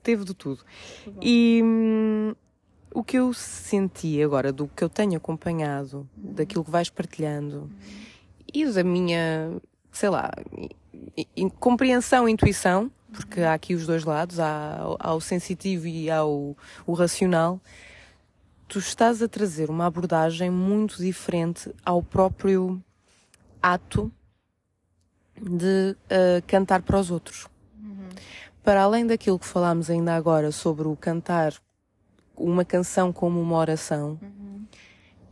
Teve 0.02 0.24
de 0.24 0.34
tudo. 0.34 0.64
E 1.20 1.60
hum, 1.62 2.34
o 2.94 3.02
que 3.02 3.18
eu 3.18 3.32
senti 3.32 4.22
agora, 4.22 4.52
do 4.52 4.68
que 4.68 4.82
eu 4.82 4.88
tenho 4.88 5.16
acompanhado, 5.16 6.08
daquilo 6.16 6.64
que 6.64 6.70
vais 6.70 6.88
partilhando, 6.88 7.70
e 8.52 8.64
da 8.66 8.82
minha, 8.82 9.52
sei 9.92 10.08
lá, 10.08 10.30
compreensão, 11.58 12.28
intuição, 12.28 12.90
porque 13.12 13.40
há 13.40 13.54
aqui 13.54 13.74
os 13.74 13.86
dois 13.86 14.04
lados, 14.04 14.38
há, 14.38 14.78
há 14.98 15.14
o 15.14 15.20
sensitivo 15.20 15.86
e 15.86 16.10
há 16.10 16.24
o, 16.24 16.56
o 16.86 16.92
racional 16.92 17.60
tu 18.70 18.78
estás 18.78 19.20
a 19.20 19.26
trazer 19.26 19.68
uma 19.68 19.86
abordagem 19.86 20.48
muito 20.48 20.98
diferente 20.98 21.74
ao 21.84 22.00
próprio 22.00 22.80
ato 23.60 24.12
de 25.36 25.96
uh, 26.04 26.46
cantar 26.46 26.80
para 26.82 27.00
os 27.00 27.10
outros. 27.10 27.48
Uhum. 27.82 28.08
Para 28.62 28.82
além 28.82 29.04
daquilo 29.04 29.40
que 29.40 29.46
falámos 29.46 29.90
ainda 29.90 30.14
agora 30.14 30.52
sobre 30.52 30.86
o 30.86 30.94
cantar 30.94 31.52
uma 32.36 32.64
canção 32.64 33.12
como 33.12 33.40
uma 33.40 33.56
oração, 33.56 34.16
uhum. 34.22 34.64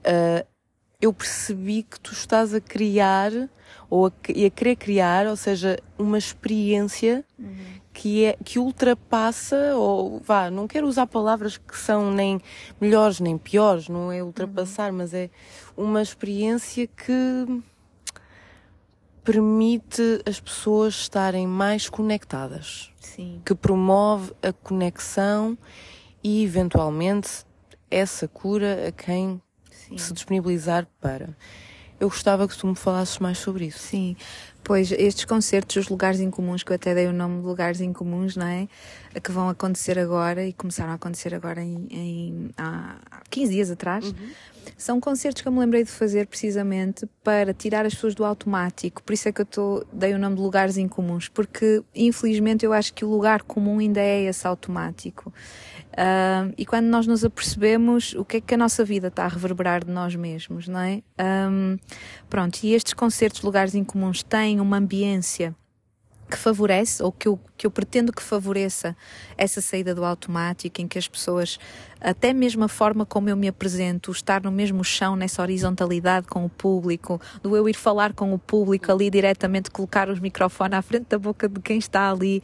uh, 0.05 0.47
eu 1.01 1.13
percebi 1.13 1.85
que 1.85 2.01
tu 2.01 2.13
estás 2.13 2.53
a 2.53 2.61
criar 2.61 3.31
ou 3.89 4.07
a, 4.07 4.09
a 4.09 4.51
querer 4.51 4.75
criar, 4.75 5.29
ou 5.29 5.37
seja, 5.37 5.79
uma 5.97 6.19
experiência 6.19 7.25
uhum 7.39 7.78
que, 7.99 8.27
é, 8.27 8.39
que 8.45 8.61
ultrapassa, 8.61 9.75
ou 9.75 10.21
vá, 10.21 10.49
não 10.53 10.69
quero 10.69 10.87
usar 10.87 11.09
palavras 11.09 11.57
que 11.59 11.77
são 11.77 12.13
nem 12.13 12.41
melhores 12.81 13.19
nem 13.19 13.37
piores, 13.37 13.89
não 13.89 14.13
é 14.13 14.23
ultrapassar, 14.23 14.93
uhum. 14.93 14.99
mas 14.99 15.13
é 15.13 15.29
uma 15.77 16.01
experiência 16.01 16.87
que 16.87 17.63
permite 19.25 20.23
as 20.25 20.39
pessoas 20.39 20.95
estarem 20.95 21.45
mais 21.45 21.89
conectadas, 21.89 22.93
Sim. 23.01 23.43
que 23.45 23.53
promove 23.53 24.33
a 24.45 24.53
conexão 24.53 25.59
e 26.23 26.45
eventualmente 26.45 27.45
essa 27.91 28.29
cura 28.29 28.87
a 28.87 28.93
quem 28.93 29.43
Sim. 29.73 29.99
se 29.99 30.13
disponibilizar 30.13 30.87
para. 31.01 31.37
Eu 31.99 32.09
gostava 32.09 32.47
que 32.47 32.57
tu 32.57 32.65
me 32.69 32.77
falasses 32.77 33.19
mais 33.19 33.39
sobre 33.39 33.67
isso. 33.67 33.81
Sim, 33.81 34.17
Pois, 34.69 34.93
estes 34.93 35.25
concertos, 35.25 35.77
os 35.77 35.89
lugares 35.89 36.21
incomuns, 36.21 36.63
que 36.63 36.71
eu 36.71 36.75
até 36.75 36.95
dei 36.95 37.07
o 37.07 37.13
nome 37.13 37.41
de 37.41 37.47
lugares 37.47 37.81
incomuns, 37.81 38.37
não 38.37 38.47
é? 38.47 38.69
Que 39.19 39.33
vão 39.33 39.49
acontecer 39.49 39.99
agora 39.99 40.45
e 40.45 40.53
começaram 40.53 40.93
a 40.93 40.97
acontecer 40.97 41.35
agora 41.35 41.63
em, 41.63 41.87
em 41.91 42.51
há 42.55 42.97
15 43.31 43.51
dias 43.51 43.71
atrás. 43.71 44.05
Uhum. 44.05 44.15
São 44.77 45.01
concertos 45.01 45.41
que 45.41 45.49
eu 45.49 45.53
me 45.53 45.59
lembrei 45.59 45.85
de 45.85 45.91
fazer 45.91 46.27
precisamente 46.27 47.09
para 47.25 47.55
tirar 47.55 47.87
as 47.87 47.95
pessoas 47.95 48.15
do 48.15 48.27
automático. 48.27 49.03
Por 49.03 49.15
isso 49.15 49.27
é 49.31 49.33
que 49.33 49.41
eu 49.41 49.47
tô, 49.47 49.87
dei 49.91 50.13
o 50.13 50.19
nome 50.19 50.37
de 50.37 50.43
lugares 50.43 50.77
incomuns, 50.77 51.29
porque 51.29 51.83
infelizmente 51.95 52.67
eu 52.67 52.75
acho 52.75 52.93
que 52.93 53.07
o 53.07 53.09
lugar 53.09 53.45
comum 53.45 53.79
ainda 53.79 54.03
é 54.03 54.25
esse 54.25 54.47
automático. 54.47 55.33
Uh, 55.99 56.55
e 56.57 56.65
quando 56.65 56.87
nós 56.87 57.09
nos 57.09 57.25
apercebemos 57.25 58.15
o 58.15 58.25
que 58.25 58.37
é 58.37 58.41
que 58.41 58.55
a 58.55 58.57
nossa 58.57 58.85
vida 58.85 59.09
está 59.09 59.25
a 59.25 59.29
reverberar 59.29 59.85
de 59.85 59.91
nós 59.91 60.15
mesmos, 60.15 60.69
não 60.69 60.79
é? 60.79 61.03
Um, 61.51 61.77
pronto, 62.31 62.61
e 62.63 62.73
estes 62.73 62.93
concertos, 62.95 63.43
lugares 63.43 63.75
incomuns, 63.75 64.23
têm 64.23 64.61
uma 64.61 64.77
ambiência 64.77 65.57
que 66.31 66.37
favorece 66.37 67.03
ou 67.03 67.11
que 67.11 67.27
eu, 67.27 67.41
que 67.57 67.67
eu 67.67 67.71
pretendo 67.71 68.13
que 68.13 68.23
favoreça 68.23 68.97
essa 69.37 69.61
saída 69.61 69.93
do 69.93 70.05
automático, 70.05 70.81
em 70.81 70.87
que 70.87 70.99
as 70.99 71.09
pessoas, 71.09 71.59
até 72.01 72.33
mesmo 72.33 72.65
a 72.65 72.69
forma 72.69 73.05
como 73.07 73.29
eu 73.29 73.37
me 73.37 73.49
apresento, 73.49 74.11
estar 74.11 74.43
no 74.43 74.53
mesmo 74.53 74.85
chão, 74.85 75.17
nessa 75.17 75.43
horizontalidade 75.43 76.27
com 76.27 76.45
o 76.45 76.49
público, 76.49 77.21
do 77.43 77.57
eu 77.57 77.69
ir 77.69 77.75
falar 77.75 78.13
com 78.13 78.33
o 78.33 78.39
público 78.39 78.91
ali 78.93 79.11
diretamente, 79.11 79.71
colocar 79.71 80.09
os 80.09 80.21
microfones 80.21 80.79
à 80.79 80.83
frente 80.83 81.07
da 81.09 81.19
boca 81.19 81.49
de 81.49 81.61
quem 81.61 81.79
está 81.79 82.11
ali, 82.11 82.43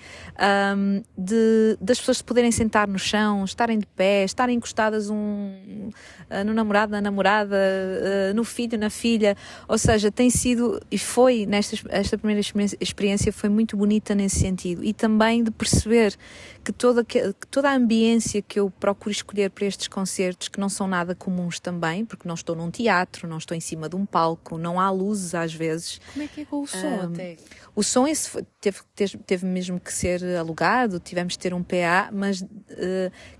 um, 0.77 1.03
de, 1.17 1.77
das 1.81 1.99
pessoas 1.99 2.23
poderem 2.23 2.51
sentar 2.51 2.89
no 2.89 2.99
chão, 2.99 3.45
estarem 3.45 3.79
de 3.79 3.87
pé, 3.87 4.25
estarem 4.25 4.57
encostadas 4.57 5.11
um, 5.11 5.15
uh, 5.17 6.45
no 6.45 6.55
namorado, 6.55 6.93
na 6.93 7.01
namorada, 7.01 7.57
uh, 7.57 8.35
no 8.35 8.45
filho, 8.45 8.79
na 8.79 8.91
filha, 8.91 9.37
ou 9.69 9.79
seja, 9.79 10.11
tem 10.11 10.31
sido 10.31 10.81
e 10.91 10.99
foi 10.99 11.47
nesta 11.47 11.75
esta 11.89 12.17
primeira 12.17 12.41
experiência 12.81 13.33
foi 13.33 13.49
muito 13.49 13.77
bonita 13.77 14.15
nesse 14.15 14.41
sentido. 14.41 14.85
E 14.85 14.93
também 14.93 15.43
de 15.43 15.51
perceber 15.51 16.17
que 16.65 16.73
toda, 16.73 17.05
que 17.05 17.21
toda 17.51 17.69
a 17.69 17.75
ambiência 17.75 18.41
que 18.41 18.59
eu 18.59 18.71
procuro 18.71 19.11
escolher 19.11 19.51
para 19.51 19.67
estes 19.67 19.87
concertos, 19.87 20.49
que 20.49 20.59
não 20.59 20.71
são 20.71 20.87
nada 20.87 21.15
comuns 21.15 21.61
também, 21.61 22.05
porque 22.05 22.27
não 22.27 22.35
estou 22.35 22.57
num 22.57 22.71
teatro, 22.71 23.29
não 23.29 23.37
estou 23.37 23.55
em 23.55 23.61
cima 23.61 23.89
de 23.89 23.97
um 23.97 24.07
palco, 24.07 24.57
não 24.57 24.81
há 24.81 24.91
luzes 24.91 25.35
às 25.35 25.53
vezes. 25.53 26.01
Como 26.13 26.25
é 26.25 26.29
que 26.29 26.41
é 26.41 26.45
com 26.47 26.63
o 26.63 26.67
som 26.67 26.87
um, 26.87 27.03
até? 27.03 27.37
O 27.77 27.83
som 27.83 28.07
esse 28.07 28.43
teve, 28.61 28.79
teve, 28.95 29.19
teve, 29.19 29.47
mesmo 29.47 29.79
que 29.79 29.93
ser 29.93 30.25
alugado, 30.37 30.99
tivemos 30.99 31.37
que 31.37 31.43
ter 31.43 31.53
um 31.53 31.63
PA, 31.63 32.09
mas 32.13 32.41
uh, 32.41 32.47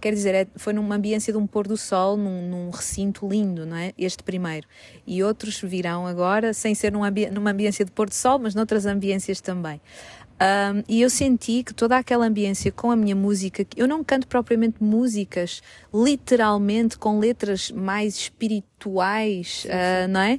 quer 0.01 0.13
dizer, 0.13 0.35
é, 0.35 0.47
foi 0.57 0.73
numa 0.73 0.97
ambiência 0.97 1.33
de 1.33 1.39
um 1.39 1.47
pôr 1.47 1.67
do 1.67 1.77
sol, 1.77 2.17
num, 2.17 2.49
num, 2.49 2.71
recinto 2.71 3.27
lindo, 3.27 3.65
não 3.65 3.77
é? 3.77 3.93
Este 3.97 4.23
primeiro. 4.23 4.67
E 5.07 5.23
outros 5.23 5.61
virão 5.61 6.07
agora, 6.07 6.53
sem 6.53 6.75
ser 6.75 6.93
num 6.93 7.05
ambi 7.05 7.31
numa 7.31 7.53
ambiência 7.53 7.85
de 7.85 7.93
pôr 7.93 8.09
do 8.09 8.15
sol, 8.15 8.39
mas 8.39 8.55
noutras 8.55 8.85
ambiências 8.85 9.41
também. 9.41 9.81
Um, 10.35 10.83
e 10.89 11.01
eu 11.01 11.09
senti 11.09 11.63
que 11.63 11.73
toda 11.73 11.97
aquela 11.97 12.27
ambiência 12.27 12.73
com 12.73 12.91
a 12.91 12.97
minha 12.97 13.15
música, 13.15 13.65
eu 13.77 13.87
não 13.87 14.03
canto 14.03 14.27
propriamente 14.27 14.83
músicas 14.83 15.63
literalmente 15.93 16.99
com 16.99 17.19
letras 17.19 17.71
mais 17.71 18.17
espirituais, 18.17 19.63
sim, 19.63 19.69
uh, 19.69 20.09
não 20.09 20.21
é? 20.21 20.39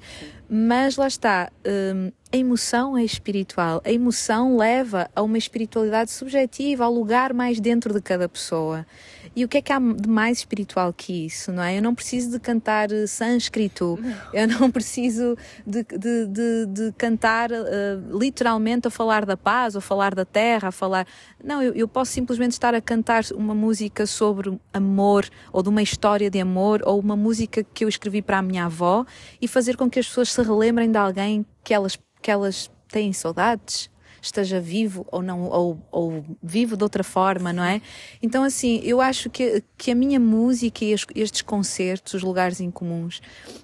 Mas 0.49 0.97
lá 0.97 1.08
está, 1.08 1.51
um, 1.65 2.12
a 2.35 2.37
emoção 2.37 2.97
é 2.97 3.03
espiritual, 3.05 3.81
a 3.85 3.89
emoção 3.89 4.57
leva 4.57 5.09
a 5.15 5.21
uma 5.21 5.37
espiritualidade 5.37 6.11
subjetiva, 6.11 6.83
ao 6.83 6.93
lugar 6.93 7.33
mais 7.33 7.61
dentro 7.61 7.93
de 7.93 8.01
cada 8.01 8.27
pessoa. 8.27 8.85
E 9.33 9.45
o 9.45 9.47
que 9.47 9.57
é 9.57 9.61
que 9.61 9.71
há 9.71 9.79
de 9.79 10.09
mais 10.09 10.39
espiritual 10.39 10.91
que 10.91 11.25
isso, 11.25 11.49
não 11.53 11.63
é? 11.63 11.77
Eu 11.77 11.81
não 11.81 11.95
preciso 11.95 12.31
de 12.31 12.39
cantar 12.39 12.91
eh, 12.91 13.07
sânscrito, 13.07 13.97
eu 14.33 14.47
não 14.47 14.69
preciso 14.69 15.37
de, 15.65 15.83
de, 15.83 16.25
de, 16.25 16.65
de 16.67 16.91
cantar 16.97 17.51
uh, 17.51 18.17
literalmente 18.17 18.87
a 18.87 18.91
falar 18.91 19.25
da 19.25 19.37
paz, 19.37 19.75
ou 19.75 19.81
falar 19.81 20.13
da 20.13 20.25
terra, 20.25 20.69
a 20.69 20.71
falar. 20.71 21.07
Não, 21.41 21.61
eu, 21.61 21.73
eu 21.73 21.87
posso 21.87 22.11
simplesmente 22.11 22.51
estar 22.51 22.75
a 22.75 22.81
cantar 22.81 23.23
uma 23.33 23.55
música 23.55 24.05
sobre 24.05 24.59
amor, 24.73 25.25
ou 25.53 25.63
de 25.63 25.69
uma 25.69 25.81
história 25.81 26.29
de 26.29 26.39
amor, 26.39 26.81
ou 26.85 26.99
uma 26.99 27.15
música 27.15 27.63
que 27.63 27.85
eu 27.85 27.89
escrevi 27.89 28.21
para 28.21 28.39
a 28.39 28.41
minha 28.41 28.65
avó 28.65 29.05
e 29.41 29.47
fazer 29.47 29.77
com 29.77 29.89
que 29.89 29.99
as 29.99 30.07
pessoas 30.07 30.33
se 30.33 30.41
relembrem 30.41 30.91
de 30.91 30.97
alguém 30.97 31.45
que 31.65 31.73
elas, 31.73 31.99
que 32.21 32.32
elas 32.32 32.71
têm 32.88 33.12
saudades 33.12 33.89
esteja 34.25 34.60
vivo 34.60 35.06
ou 35.12 35.21
não, 35.21 35.43
ou, 35.43 35.80
ou 35.91 36.25
vivo 36.41 36.75
de 36.75 36.84
outra 36.84 37.04
forma, 37.04 37.54
não 37.54 37.63
é? 37.63 37.82
Então, 38.21 38.43
assim, 38.43 38.82
eu 38.84 38.99
acho 38.99 39.30
que, 39.30 39.63
que 39.78 39.91
a 39.91 39.95
minha 39.95 40.19
música 40.19 40.84
e 40.84 40.93
estes 40.93 41.41
concertos, 41.41 42.15
os 42.15 42.23
lugares 42.23 42.60
incomuns, 42.60 43.21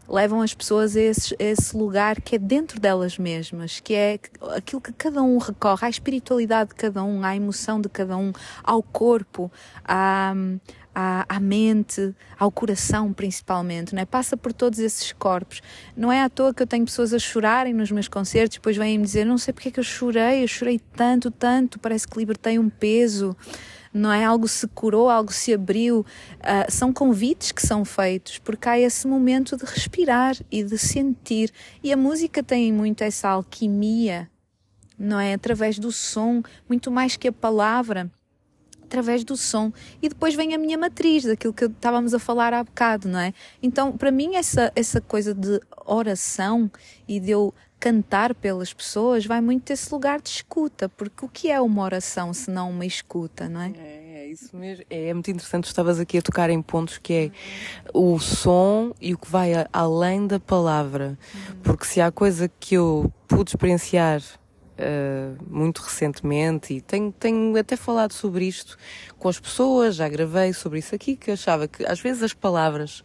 levam 0.08 0.42
as 0.42 0.54
pessoas 0.54 0.96
a 0.96 1.02
esse, 1.02 1.36
a 1.40 1.44
esse 1.44 1.76
lugar 1.76 2.22
que 2.22 2.36
é 2.36 2.40
dentro 2.40 2.80
delas 2.80 3.18
mesmas, 3.18 3.80
que 3.80 3.94
é 3.94 4.20
aquilo 4.56 4.82
que 4.82 4.94
cada 4.94 5.22
um 5.24 5.38
recorre, 5.38 5.88
à 5.88 5.90
espiritualidade 5.90 6.70
de 6.70 6.76
cada 6.76 7.04
um, 7.04 7.24
à 7.24 7.36
emoção 7.36 7.82
de 7.82 7.90
cada 7.90 8.16
um, 8.18 8.32
ao 8.64 8.84
corpo, 8.84 9.52
à 9.84 10.34
à, 10.94 11.26
à, 11.28 11.40
mente, 11.40 12.14
ao 12.38 12.52
coração 12.52 13.14
principalmente, 13.14 13.94
não 13.94 14.02
é? 14.02 14.06
Passa 14.06 14.36
por 14.36 14.54
todos 14.54 14.80
esses 14.80 15.12
corpos. 15.12 15.62
Não 15.96 16.12
é 16.12 16.22
à 16.22 16.30
toa 16.30 16.54
que 16.54 16.62
eu 16.62 16.68
tenho 16.68 16.86
pessoas 16.86 17.14
a 17.14 17.20
chorarem 17.20 17.74
nos 17.74 17.92
meus 17.92 18.08
concertos, 18.08 18.58
depois 18.58 18.78
vêm-me 18.78 19.04
dizer, 19.04 19.26
não 19.26 19.38
sei 19.38 19.54
porque 19.54 19.70
é 19.70 19.72
que 19.72 19.80
eu 19.80 19.84
chorei, 19.84 20.44
eu 20.44 20.48
chorei 20.48 20.80
tanto, 20.96 21.32
tanto, 21.32 21.80
parece 21.80 22.08
que 22.08 22.18
libertei 22.18 22.60
um 22.60 22.70
peso, 22.70 23.36
não 23.94 24.12
é? 24.12 24.24
Algo 24.24 24.48
se 24.48 24.68
curou, 24.68 25.10
algo 25.10 25.32
se 25.32 25.54
abriu. 25.54 26.00
Uh, 26.00 26.70
são 26.70 26.94
convites 26.94 27.52
que 27.52 27.66
são 27.66 27.84
feitos, 27.84 28.38
porque 28.40 28.68
há 28.68 28.80
esse 28.80 29.08
momento 29.08 29.58
de 29.58 29.66
respirar 29.66 30.36
e 30.52 30.64
de 30.64 30.78
sentir. 30.78 31.52
E 31.84 31.92
a 31.92 31.98
música 31.98 32.42
tem 32.42 32.72
muito 32.72 33.04
essa 33.04 33.30
alquimia, 33.30 34.30
não 34.98 35.20
é? 35.20 35.34
Através 35.34 35.78
do 35.80 35.92
som, 35.92 36.42
muito 36.70 36.92
mais 36.92 37.18
que 37.18 37.28
a 37.28 37.34
palavra 37.34 38.10
através 38.92 39.24
do 39.24 39.38
som. 39.38 39.72
E 40.02 40.10
depois 40.10 40.36
vem 40.36 40.54
a 40.54 40.58
minha 40.58 40.78
matriz, 40.78 41.24
daquilo 41.24 41.54
que 41.54 41.66
estávamos 41.66 42.14
a 42.14 42.20
falar 42.20 42.54
há 42.54 42.62
bocado, 42.62 43.08
não 43.08 43.20
é? 43.20 43.34
Então, 43.64 43.96
para 43.96 44.12
mim, 44.12 44.36
essa, 44.36 44.72
essa 44.76 45.00
coisa 45.00 45.34
de 45.34 45.62
oração 45.86 46.70
e 47.08 47.20
de 47.20 47.32
eu 47.32 47.54
cantar 47.80 48.36
pelas 48.36 48.72
pessoas 48.72 49.26
vai 49.26 49.42
muito 49.42 49.70
desse 49.70 49.92
lugar 49.92 50.22
de 50.22 50.30
escuta, 50.30 50.88
porque 50.90 51.26
o 51.26 51.28
que 51.28 51.50
é 51.50 51.60
uma 51.60 51.82
oração 51.82 52.32
se 52.32 52.52
não 52.52 52.70
uma 52.70 52.86
escuta, 52.86 53.50
não 53.50 53.62
é? 53.62 53.72
É, 53.76 54.24
é 54.24 54.28
isso 54.28 54.56
mesmo. 54.56 54.86
É, 54.88 55.08
é 55.08 55.14
muito 55.14 55.32
interessante, 55.32 55.66
estavas 55.66 56.00
aqui 56.00 56.20
a 56.20 56.22
tocar 56.22 56.50
em 56.52 56.62
pontos 56.62 57.00
que 57.00 57.14
é 57.14 57.32
o 57.92 58.20
som 58.20 58.94
e 59.02 59.16
o 59.16 59.18
que 59.18 59.28
vai 59.28 59.54
a, 59.56 59.68
além 59.74 60.28
da 60.28 60.40
palavra. 60.40 61.18
Uhum. 61.34 61.56
Porque 61.64 61.86
se 61.86 62.00
há 62.00 62.12
coisa 62.12 62.52
que 62.60 62.76
eu 62.76 63.12
pude 63.28 63.50
experienciar 63.50 64.22
uh, 64.78 65.38
muito 65.48 65.80
recentemente 65.80 66.74
e 66.74 66.82
tenho, 66.82 67.12
tenho 67.12 67.58
até 67.58 67.76
falado 67.76 68.14
sobre 68.14 68.46
isto 68.46 68.78
com 69.18 69.30
as 69.30 69.40
pessoas, 69.40 69.96
já 69.96 70.08
gravei 70.08 70.54
sobre 70.54 70.80
isso 70.80 70.96
aqui, 70.96 71.16
que 71.16 71.32
achava 71.32 71.68
que 71.68 71.86
às 71.86 72.00
vezes 72.00 72.24
as 72.24 72.34
palavras 72.34 73.04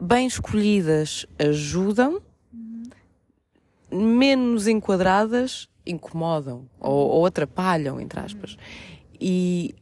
bem 0.00 0.26
escolhidas 0.26 1.26
ajudam, 1.38 2.20
menos 3.90 4.66
enquadradas 4.66 5.68
incomodam 5.86 6.68
ou, 6.78 7.08
ou 7.08 7.26
atrapalham, 7.26 8.00
entre 8.00 8.20
aspas. 8.20 8.56
E 9.20 9.74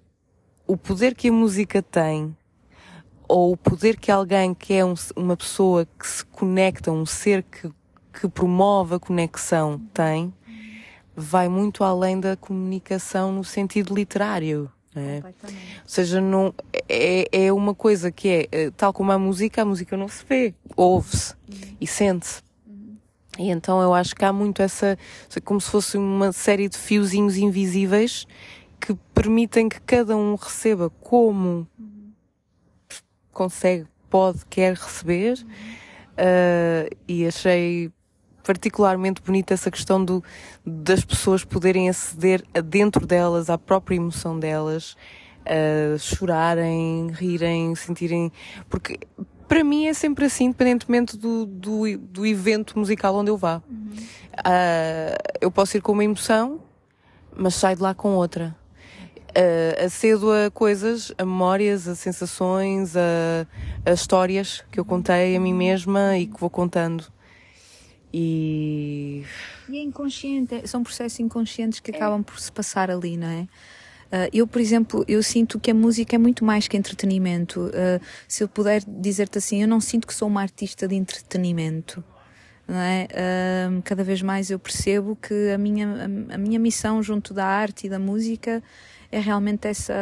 o 0.67 0.77
poder 0.77 1.15
que 1.15 1.29
a 1.29 1.33
música 1.33 1.83
tem 1.83 2.37
ou 3.29 3.53
o 3.53 3.57
poder 3.57 3.99
que 3.99 4.11
alguém 4.11 4.55
que 4.55 4.75
é 4.75 4.85
um, 4.85 4.95
uma 5.17 5.37
pessoa 5.37 5.87
que 5.99 6.07
se 6.07 6.25
conecta, 6.27 6.93
um 6.93 7.05
ser 7.05 7.43
que 7.43 7.71
que 8.19 8.29
promove 8.29 8.95
a 8.95 8.99
conexão 8.99 9.79
tem 9.93 10.33
vai 11.15 11.49
muito 11.49 11.83
além 11.83 12.21
da 12.21 12.37
comunicação 12.37 13.33
no 13.33 13.43
sentido 13.43 13.95
literário. 13.95 14.71
É? 14.95 15.23
Ou 15.25 15.89
seja, 15.89 16.21
não, 16.23 16.55
é, 16.89 17.29
é 17.31 17.53
uma 17.53 17.75
coisa 17.75 18.11
que 18.11 18.29
é, 18.29 18.49
eh, 18.51 18.71
tal 18.75 18.95
como 18.95 19.13
a 19.13 19.19
música, 19.19 19.61
a 19.61 19.65
música 19.65 19.95
não 19.95 20.09
se 20.09 20.25
vê, 20.27 20.55
ouve-se 20.75 21.35
uhum. 21.35 21.77
e 21.79 21.87
sente-se. 21.87 22.43
Uhum. 22.67 22.97
E 23.39 23.51
então 23.51 23.83
eu 23.83 23.93
acho 23.93 24.15
que 24.15 24.25
há 24.25 24.33
muito 24.33 24.63
essa, 24.63 24.99
como 25.45 25.61
se 25.61 25.71
fosse 25.71 25.99
uma 25.99 26.33
série 26.33 26.67
de 26.67 26.79
fiozinhos 26.79 27.37
invisíveis 27.37 28.27
que 28.81 28.95
permitem 29.13 29.69
que 29.69 29.81
cada 29.83 30.17
um 30.17 30.35
receba 30.35 30.89
como 30.89 31.69
uhum. 31.79 32.13
consegue, 33.35 33.87
pode, 34.09 34.47
quer 34.47 34.75
receber. 34.75 35.37
Uh, 36.17 36.89
e 37.07 37.27
achei 37.27 37.93
particularmente 38.47 39.21
bonita 39.21 39.53
essa 39.53 39.73
questão 39.73 40.05
do, 40.05 40.23
das 40.65 41.05
pessoas 41.05 41.45
poderem 41.45 41.89
aceder 41.89 42.45
a 42.55 42.61
dentro 42.61 43.05
delas, 43.05 43.51
à 43.51 43.59
própria 43.59 43.97
emoção 43.97 44.39
delas, 44.39 44.97
uh, 45.43 45.99
chorarem, 45.99 47.11
rirem, 47.11 47.75
sentirem. 47.75 48.31
Porque 48.71 49.01
para 49.49 49.65
mim 49.65 49.89
é 49.89 49.93
sempre 49.93 50.27
assim, 50.27 50.45
independentemente 50.45 51.17
do, 51.17 51.45
do, 51.45 51.99
do 51.99 52.25
evento 52.25 52.79
musical 52.79 53.17
onde 53.17 53.33
eu 53.33 53.37
vá. 53.37 53.61
Uhum. 53.69 53.91
Uh, 54.39 55.19
eu 55.41 55.51
posso 55.51 55.77
ir 55.77 55.81
com 55.81 55.91
uma 55.91 56.05
emoção, 56.05 56.61
mas 57.37 57.57
saio 57.57 57.75
de 57.75 57.83
lá 57.83 57.95
com 57.95 58.15
outra. 58.15 58.55
Uh, 59.31 59.85
acedo 59.85 60.31
a 60.31 60.53
coisas, 60.53 61.13
a 61.19 61.25
memórias, 61.25 61.89
a 61.89 61.97
sensações, 61.97 62.97
a, 62.97 63.45
a 63.85 63.93
histórias 63.93 64.65
que 64.71 64.79
eu 64.79 64.85
contei 64.85 65.35
a 65.35 65.41
mim 65.41 65.53
mesma 65.53 66.17
e 66.17 66.27
que 66.29 66.39
vou 66.39 66.49
contando. 66.49 67.16
E... 68.19 69.23
e 69.69 69.77
é 69.77 69.83
inconsciente, 69.83 70.55
é, 70.55 70.67
são 70.67 70.83
processos 70.83 71.21
inconscientes 71.21 71.81
que 71.81 71.91
é. 71.91 71.97
acabam 71.97 72.23
por 72.23 72.41
se 72.41 72.51
passar 72.51 72.91
ali, 72.91 73.15
não 73.15 73.27
é? 73.27 73.43
Uh, 74.07 74.31
eu, 74.33 74.47
por 74.47 74.59
exemplo, 74.59 75.05
eu 75.07 75.23
sinto 75.23 75.61
que 75.61 75.71
a 75.71 75.75
música 75.75 76.17
é 76.17 76.19
muito 76.19 76.43
mais 76.43 76.67
que 76.67 76.79
entretenimento. 76.79 77.67
Uh, 77.67 78.01
se 78.27 78.43
eu 78.43 78.49
puder 78.49 78.83
dizer-te 78.87 79.37
assim, 79.37 79.61
eu 79.61 79.69
não 79.69 79.81
sinto 79.81 80.07
que 80.07 80.15
sou 80.15 80.29
uma 80.29 80.41
artista 80.41 80.89
de 80.89 80.95
entretenimento. 80.95 82.03
Não 82.67 82.79
é? 82.79 83.07
Uh, 83.11 83.83
cada 83.83 84.03
vez 84.03 84.23
mais 84.23 84.51
eu 84.51 84.59
percebo 84.59 85.15
que 85.15 85.51
a 85.51 85.59
minha, 85.59 85.87
a, 86.31 86.35
a 86.37 86.39
minha 86.39 86.59
missão 86.59 87.03
junto 87.03 87.35
da 87.35 87.45
arte 87.45 87.87
e 87.87 87.91
da 87.91 87.99
música 87.99 88.63
é 89.11 89.19
realmente 89.19 89.69
essa, 89.69 89.95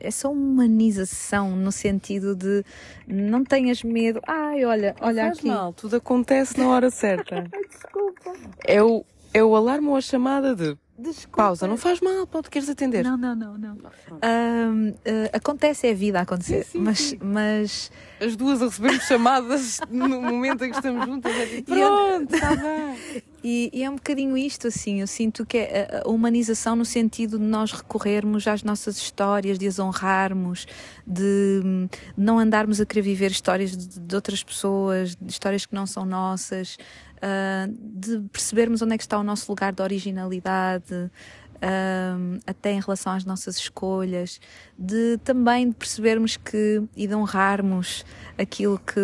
essa 0.00 0.28
humanização 0.28 1.56
no 1.56 1.72
sentido 1.72 2.34
de 2.34 2.64
não 3.06 3.44
tenhas 3.44 3.82
medo. 3.82 4.20
Ai, 4.26 4.64
olha, 4.64 4.94
olha 5.00 5.24
não 5.24 5.32
aqui. 5.32 5.46
Mal, 5.46 5.72
tudo 5.72 5.96
acontece 5.96 6.58
na 6.58 6.68
hora 6.68 6.90
certa. 6.90 7.44
Desculpa. 7.68 8.32
É 8.66 8.82
o, 8.82 9.04
É 9.34 9.42
o 9.42 9.54
alarme 9.56 9.88
ou 9.88 9.96
a 9.96 10.00
chamada 10.00 10.54
de 10.54 10.76
Desculpa. 10.98 11.36
Pausa, 11.36 11.66
não 11.66 11.78
faz 11.78 12.00
mal, 12.00 12.26
pode 12.26 12.50
queres 12.50 12.68
atender. 12.68 13.02
Não, 13.02 13.16
não, 13.16 13.34
não, 13.34 13.56
não. 13.56 13.74
Uh, 13.74 14.90
uh, 14.90 14.94
acontece, 15.32 15.86
é 15.86 15.92
a 15.92 15.94
vida 15.94 16.18
a 16.18 16.22
acontecer, 16.22 16.64
sim, 16.64 16.72
sim, 16.72 16.78
mas, 16.80 16.98
sim. 16.98 17.18
mas. 17.20 17.90
As 18.20 18.36
duas 18.36 18.60
a 18.60 18.66
recebermos 18.66 19.04
chamadas 19.04 19.80
no 19.90 20.20
momento 20.20 20.64
em 20.64 20.70
que 20.70 20.76
estamos 20.76 21.06
juntas, 21.06 21.34
é 21.34 21.46
tipo, 21.46 21.74
pronto, 21.74 22.34
está 22.34 22.54
bem. 22.54 23.22
E, 23.44 23.70
e, 23.72 23.82
é 23.82 23.90
um 23.90 23.96
bocadinho 23.96 24.36
isto, 24.36 24.68
assim, 24.68 25.00
eu 25.00 25.06
sinto 25.08 25.44
que 25.44 25.58
é 25.58 26.02
a 26.04 26.08
humanização 26.08 26.76
no 26.76 26.84
sentido 26.84 27.40
de 27.40 27.44
nós 27.44 27.72
recorrermos 27.72 28.46
às 28.46 28.62
nossas 28.62 28.96
histórias, 28.96 29.58
de 29.58 29.66
as 29.66 29.80
honrarmos, 29.80 30.64
de 31.04 31.88
não 32.16 32.38
andarmos 32.38 32.80
a 32.80 32.86
querer 32.86 33.02
viver 33.02 33.32
histórias 33.32 33.76
de, 33.76 33.98
de 33.98 34.14
outras 34.14 34.44
pessoas, 34.44 35.16
de 35.20 35.28
histórias 35.28 35.66
que 35.66 35.74
não 35.74 35.86
são 35.86 36.04
nossas, 36.04 36.78
uh, 37.22 37.72
de 37.78 38.20
percebermos 38.28 38.82
onde 38.82 38.94
é 38.94 38.98
que 38.98 39.04
está 39.04 39.18
o 39.18 39.22
nosso 39.22 39.50
lugar 39.50 39.72
de 39.72 39.82
originalidade, 39.82 40.94
uh, 40.94 42.40
até 42.46 42.72
em 42.72 42.80
relação 42.80 43.12
às 43.12 43.24
nossas 43.24 43.56
escolhas, 43.56 44.40
de 44.76 45.18
também 45.18 45.70
de 45.70 45.76
percebermos 45.76 46.36
que 46.36 46.82
e 46.96 47.06
de 47.06 47.14
honrarmos 47.14 48.04
aquilo 48.36 48.78
que, 48.78 49.00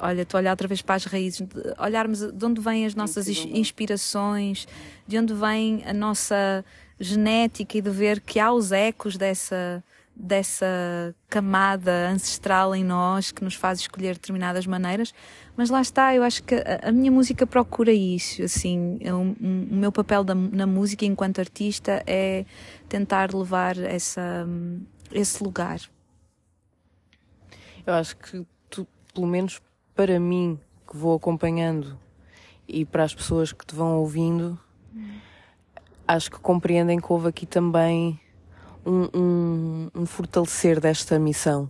olha, 0.00 0.22
estou 0.22 0.38
a 0.38 0.40
olhar 0.40 0.50
outra 0.50 0.68
vez 0.68 0.80
para 0.80 0.94
as 0.94 1.04
raízes, 1.04 1.40
de 1.40 1.74
olharmos 1.78 2.20
de 2.20 2.44
onde 2.44 2.60
vêm 2.60 2.86
as 2.86 2.94
nossas 2.94 3.28
inspirações, 3.28 4.66
de 5.06 5.18
onde 5.18 5.34
vem 5.34 5.82
a 5.84 5.92
nossa 5.92 6.64
genética 6.98 7.78
e 7.78 7.82
de 7.82 7.90
ver 7.90 8.20
que 8.20 8.38
há 8.38 8.52
os 8.52 8.70
ecos 8.70 9.16
dessa 9.16 9.82
dessa 10.16 11.14
camada 11.28 12.08
ancestral 12.08 12.74
em 12.74 12.84
nós 12.84 13.32
que 13.32 13.42
nos 13.42 13.54
faz 13.54 13.80
escolher 13.80 14.14
determinadas 14.14 14.66
maneiras, 14.66 15.12
mas 15.56 15.70
lá 15.70 15.80
está, 15.80 16.14
eu 16.14 16.22
acho 16.22 16.42
que 16.44 16.54
a, 16.54 16.88
a 16.88 16.92
minha 16.92 17.10
música 17.10 17.46
procura 17.46 17.92
isso, 17.92 18.42
assim, 18.42 18.98
o, 19.02 19.14
um, 19.16 19.68
o 19.70 19.74
meu 19.74 19.90
papel 19.90 20.22
da, 20.22 20.34
na 20.34 20.66
música 20.66 21.04
enquanto 21.04 21.40
artista 21.40 22.02
é 22.06 22.44
tentar 22.88 23.34
levar 23.34 23.76
essa, 23.76 24.46
esse 25.12 25.42
lugar. 25.42 25.80
Eu 27.86 27.94
acho 27.94 28.16
que 28.16 28.46
tu, 28.70 28.86
pelo 29.12 29.26
menos 29.26 29.60
para 29.94 30.18
mim, 30.20 30.58
que 30.88 30.96
vou 30.96 31.16
acompanhando 31.16 31.98
e 32.66 32.84
para 32.84 33.02
as 33.02 33.14
pessoas 33.14 33.52
que 33.52 33.66
te 33.66 33.74
vão 33.74 33.98
ouvindo, 33.98 34.58
acho 36.06 36.30
que 36.30 36.38
compreendem 36.38 37.00
que 37.00 37.12
houve 37.12 37.28
aqui 37.28 37.46
também 37.46 38.18
um, 38.84 39.08
um, 39.14 39.90
um 39.94 40.06
fortalecer 40.06 40.80
desta 40.80 41.18
missão 41.18 41.68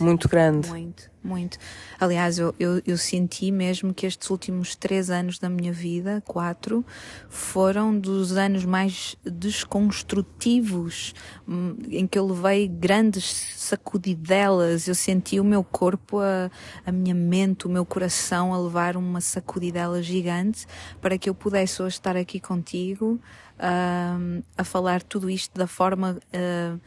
muito 0.00 0.28
grande. 0.28 0.68
Muito, 0.68 1.10
muito. 1.22 1.58
Aliás, 2.00 2.38
eu, 2.38 2.54
eu, 2.58 2.82
eu, 2.86 2.98
senti 2.98 3.50
mesmo 3.52 3.94
que 3.94 4.06
estes 4.06 4.28
últimos 4.28 4.74
três 4.74 5.10
anos 5.10 5.38
da 5.38 5.48
minha 5.48 5.72
vida, 5.72 6.22
quatro, 6.26 6.84
foram 7.28 7.96
dos 7.96 8.32
anos 8.36 8.64
mais 8.64 9.16
desconstrutivos, 9.24 11.14
hum, 11.46 11.76
em 11.88 12.06
que 12.06 12.18
eu 12.18 12.26
levei 12.26 12.66
grandes 12.66 13.24
sacudidelas. 13.56 14.88
Eu 14.88 14.94
senti 14.94 15.38
o 15.38 15.44
meu 15.44 15.62
corpo, 15.62 16.18
a, 16.18 16.50
a 16.84 16.90
minha 16.90 17.14
mente, 17.14 17.66
o 17.66 17.70
meu 17.70 17.84
coração 17.84 18.52
a 18.52 18.58
levar 18.58 18.96
uma 18.96 19.20
sacudidela 19.20 20.02
gigante 20.02 20.66
para 21.00 21.16
que 21.16 21.28
eu 21.28 21.34
pudesse 21.34 21.82
hoje 21.82 21.96
estar 21.96 22.16
aqui 22.16 22.40
contigo. 22.40 23.20
Uh, 23.56 24.42
a 24.58 24.64
falar 24.64 25.02
tudo 25.02 25.30
isto 25.30 25.56
da 25.56 25.66
forma 25.66 26.18
uh, 26.18 26.80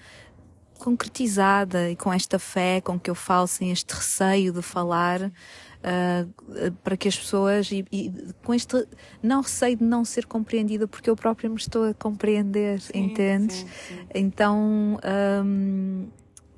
concretizada 0.78 1.90
e 1.90 1.96
com 1.96 2.12
esta 2.12 2.38
fé 2.38 2.82
com 2.82 3.00
que 3.00 3.10
eu 3.10 3.16
falo, 3.16 3.48
sem 3.48 3.72
este 3.72 3.94
receio 3.94 4.54
de 4.54 4.62
falar, 4.62 5.22
uh, 5.24 6.72
para 6.84 6.96
que 6.96 7.08
as 7.08 7.18
pessoas, 7.18 7.72
e, 7.72 7.86
e, 7.92 8.12
com 8.44 8.54
este 8.54 8.88
não 9.22 9.42
receio 9.42 9.78
de 9.78 9.84
não 9.84 10.06
ser 10.06 10.26
compreendida, 10.26 10.88
porque 10.88 11.10
eu 11.10 11.16
própria 11.16 11.50
me 11.50 11.56
estou 11.58 11.86
a 11.86 11.94
compreender, 11.94 12.80
sim, 12.82 12.92
entendes? 12.96 13.58
Sim, 13.58 13.68
sim. 13.88 14.08
Então. 14.14 15.00
Um, 15.44 16.08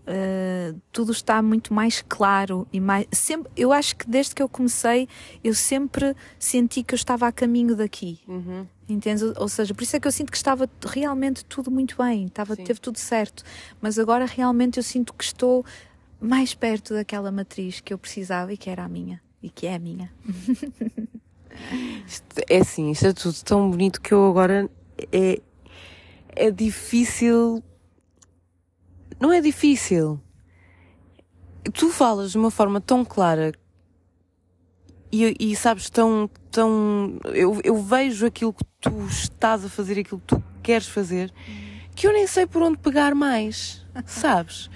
Uh, 0.10 0.82
tudo 0.92 1.12
está 1.12 1.40
muito 1.40 1.72
mais 1.72 2.04
claro 2.10 2.68
e 2.74 2.80
mais 2.80 3.06
sempre 3.12 3.52
eu 3.56 3.72
acho 3.72 3.96
que 3.96 4.10
desde 4.10 4.34
que 4.34 4.42
eu 4.42 4.50
comecei 4.50 5.08
eu 5.44 5.54
sempre 5.54 6.16
senti 6.40 6.82
que 6.82 6.96
eu 6.96 6.98
estava 6.98 7.28
a 7.28 7.32
caminho 7.32 7.76
daqui 7.76 8.20
uhum. 8.28 8.66
Entendes? 8.90 9.22
Ou 9.38 9.48
seja, 9.48 9.74
por 9.74 9.84
isso 9.84 9.96
é 9.96 10.00
que 10.00 10.08
eu 10.08 10.12
sinto 10.12 10.32
que 10.32 10.38
estava 10.38 10.68
realmente 10.86 11.46
tudo 11.46 11.70
muito 11.70 11.96
bem, 11.98 12.26
estava, 12.26 12.56
teve 12.56 12.80
tudo 12.80 12.98
certo. 12.98 13.44
Mas 13.80 14.00
agora 14.00 14.26
realmente 14.26 14.78
eu 14.78 14.84
sinto 14.84 15.14
que 15.14 15.24
estou 15.24 15.64
mais 16.20 16.54
perto 16.54 16.94
daquela 16.94 17.32
matriz 17.32 17.80
que 17.80 17.94
eu 17.94 17.98
precisava 17.98 18.52
e 18.52 18.58
que 18.58 18.70
era 18.70 18.84
a 18.84 18.90
minha. 18.90 19.22
E 19.42 19.50
que 19.50 19.68
é 19.68 19.76
a 19.76 19.80
minha. 19.80 20.12
é 22.50 22.58
assim, 22.58 22.92
isto 22.92 23.08
é 23.08 23.14
tudo 23.14 23.36
tão 23.44 23.70
bonito 23.70 24.02
que 24.02 24.14
eu 24.14 24.28
agora 24.28 24.70
é, 25.12 25.42
é 26.36 26.52
difícil. 26.52 27.64
Não 29.20 29.32
é 29.32 29.40
difícil. 29.40 30.20
Tu 31.74 31.90
falas 31.90 32.32
de 32.32 32.38
uma 32.38 32.50
forma 32.50 32.82
tão 32.82 33.06
clara 33.06 33.54
e, 35.12 35.36
e 35.40 35.56
sabes, 35.56 35.90
tão, 35.90 36.30
tão, 36.52 37.20
eu, 37.34 37.60
eu 37.64 37.78
vejo 37.82 38.26
aquilo 38.26 38.54
que 38.54 38.64
tu 38.80 39.06
estás 39.08 39.66
a 39.66 39.70
fazer, 39.70 40.00
aquilo 40.00 40.20
que 40.20 40.28
tu 40.28 40.44
queres 40.62 40.88
fazer, 40.88 41.34
que 41.96 42.08
eu 42.08 42.14
nem 42.14 42.28
sei 42.28 42.46
por 42.46 42.62
onde 42.62 42.78
pegar 42.78 43.16
mais, 43.16 43.86
sabes? 44.06 44.70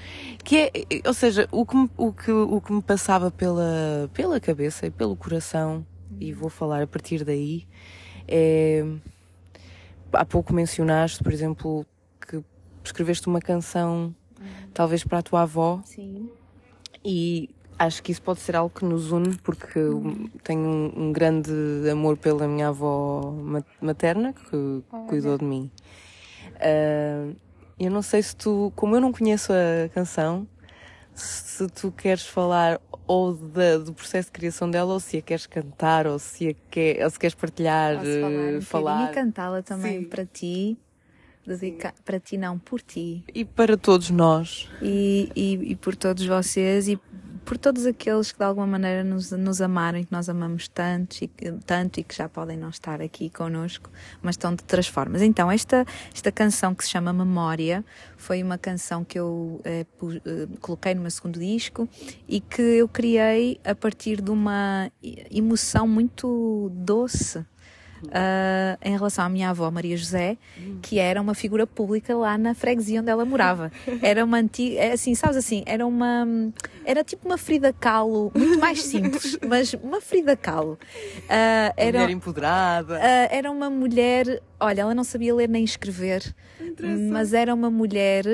Que 0.44 0.58
é, 0.58 0.72
ou 1.08 1.14
seja, 1.14 1.48
o 1.52 1.66
que, 1.66 1.76
me, 1.76 1.90
o 1.96 2.12
que, 2.12 2.32
o 2.32 2.60
que 2.60 2.74
me 2.74 2.82
passava 2.82 3.30
pela, 3.30 4.10
pela 4.14 4.40
cabeça 4.40 4.88
e 4.88 4.92
pelo 4.92 5.16
coração, 5.16 5.86
e 6.20 6.34
vou 6.34 6.50
falar 6.50 6.82
a 6.82 6.88
partir 6.88 7.24
daí, 7.24 7.68
é, 8.28 8.86
há 10.12 10.26
pouco 10.26 10.54
mencionaste, 10.54 11.24
por 11.24 11.32
exemplo, 11.32 11.86
que 12.20 12.44
escreveste 12.84 13.28
uma 13.28 13.40
canção, 13.40 14.16
talvez 14.74 15.04
para 15.04 15.20
a 15.20 15.22
tua 15.22 15.44
avó. 15.44 15.82
Sim. 15.86 16.30
E 17.06 17.50
acho 17.78 18.02
que 18.04 18.12
isso 18.12 18.22
pode 18.22 18.40
ser 18.40 18.56
algo 18.56 18.74
que 18.74 18.86
nos 18.86 19.12
une, 19.12 19.36
porque 19.38 19.80
tenho 20.44 20.62
um, 20.62 21.08
um 21.08 21.12
grande 21.12 21.52
amor 21.92 22.18
pela 22.18 22.48
minha 22.48 22.70
avó 22.70 23.34
materna, 23.82 24.34
que 24.34 24.84
cuidou 25.08 25.38
de 25.38 25.46
mim. 25.46 25.72
Uh, 26.56 27.36
eu 27.80 27.92
não 27.92 28.02
sei 28.02 28.22
se 28.22 28.36
tu, 28.36 28.72
como 28.76 28.96
eu 28.96 29.02
não 29.02 29.12
conheço 29.12 29.52
a 29.52 29.90
canção, 29.90 30.48
se 31.14 31.68
tu 31.68 31.92
queres 31.92 32.26
falar 32.26 32.80
ou 33.06 33.34
de, 33.34 33.80
do 33.80 33.94
processo 33.94 34.28
de 34.28 34.34
criação 34.34 34.70
dela, 34.70 34.94
ou 34.94 35.00
se 35.00 35.18
a 35.18 35.22
queres 35.22 35.46
cantar, 35.46 36.08
ou 36.08 36.18
se, 36.18 36.50
a 36.50 36.54
quer, 36.70 37.04
ou 37.04 37.10
se 37.10 37.20
queres 37.20 37.36
partilhar, 37.36 37.98
Posso 37.98 38.20
falar, 38.22 38.54
um 38.56 38.62
falar. 38.62 39.12
e 39.12 39.14
cantá-la 39.14 39.62
também 39.62 40.00
Sim. 40.02 40.08
para 40.08 40.26
ti. 40.26 40.78
Dedica 41.46 41.94
para 42.06 42.22
ti 42.22 42.38
não, 42.38 42.58
por 42.58 42.82
ti. 42.82 43.26
E 43.36 43.44
para 43.44 43.76
todos 43.76 44.10
nós. 44.10 44.70
E, 44.82 45.30
e, 45.36 45.72
e 45.72 45.76
por 45.76 45.94
todos 45.94 46.26
vocês 46.26 46.88
e 46.88 46.98
por 47.46 47.58
todos 47.58 47.86
aqueles 47.86 48.32
que 48.32 48.38
de 48.38 48.44
alguma 48.44 48.66
maneira 48.66 49.04
nos, 49.04 49.32
nos 49.32 49.62
amaram 49.62 50.00
e 50.00 50.06
que 50.06 50.12
nós 50.12 50.30
amamos 50.30 50.68
tanto 50.68 51.24
e, 51.24 51.28
tanto 51.66 52.00
e 52.00 52.04
que 52.04 52.16
já 52.16 52.28
podem 52.30 52.58
não 52.58 52.70
estar 52.70 53.02
aqui 53.02 53.30
connosco, 53.30 53.90
mas 54.22 54.34
estão 54.34 54.56
de 54.56 54.64
outras 54.64 54.88
formas. 54.88 55.22
Então, 55.22 55.52
esta, 55.52 55.86
esta 56.14 56.32
canção 56.32 56.74
que 56.74 56.84
se 56.84 56.90
chama 56.90 57.14
Memória 57.14 57.84
foi 58.18 58.42
uma 58.42 58.58
canção 58.58 59.04
que 59.04 59.20
eu 59.20 59.62
eh, 59.64 59.86
eh, 60.26 60.48
coloquei 60.62 60.96
no 60.96 61.02
meu 61.02 61.12
segundo 61.12 61.40
disco 61.40 61.88
e 62.28 62.40
que 62.40 62.62
eu 62.62 62.88
criei 62.88 63.60
a 63.64 63.76
partir 63.76 64.22
de 64.22 64.32
uma 64.32 64.92
emoção 65.32 65.88
muito 65.88 66.72
doce 66.74 67.46
uh, 68.06 68.78
em 68.82 68.92
relação 68.92 69.26
à 69.26 69.30
minha 69.30 69.50
avó 69.50 69.70
Maria 69.72 69.96
José, 69.98 70.38
que 70.82 71.00
era 71.00 71.22
uma 71.22 71.34
figura 71.34 71.66
pública 71.66 72.16
lá 72.16 72.38
na 72.38 72.54
freguesia 72.54 73.02
onde 73.02 73.10
ela 73.10 73.26
morava. 73.26 73.72
Era 74.02 74.24
uma 74.24 74.38
antiga, 74.38 74.80
é 74.80 74.92
assim, 74.94 75.16
sabes 75.16 75.38
assim, 75.38 75.64
era 75.66 75.86
uma, 75.86 76.28
era 76.86 77.04
tipo 77.04 77.28
uma 77.28 77.38
Frida 77.38 77.72
Kahlo, 77.74 78.32
muito 78.36 78.60
mais 78.60 78.82
simples, 78.82 79.38
mas 79.48 79.74
uma 79.76 80.02
Frida 80.02 80.36
Kahlo. 80.36 80.74
Uh, 80.74 81.74
era, 81.78 82.00
mulher 82.00 82.14
empoderada. 82.14 82.96
Uh, 82.96 83.28
era 83.30 83.52
uma 83.52 83.70
mulher, 83.70 84.42
olha, 84.60 84.82
ela 84.82 84.96
não 84.96 85.04
sabia 85.04 85.34
ler 85.34 85.50
nem 85.50 85.64
escrever, 85.64 86.36
mas 87.10 87.34
era 87.34 87.54
uma 87.54 87.70
mulher 87.70 88.26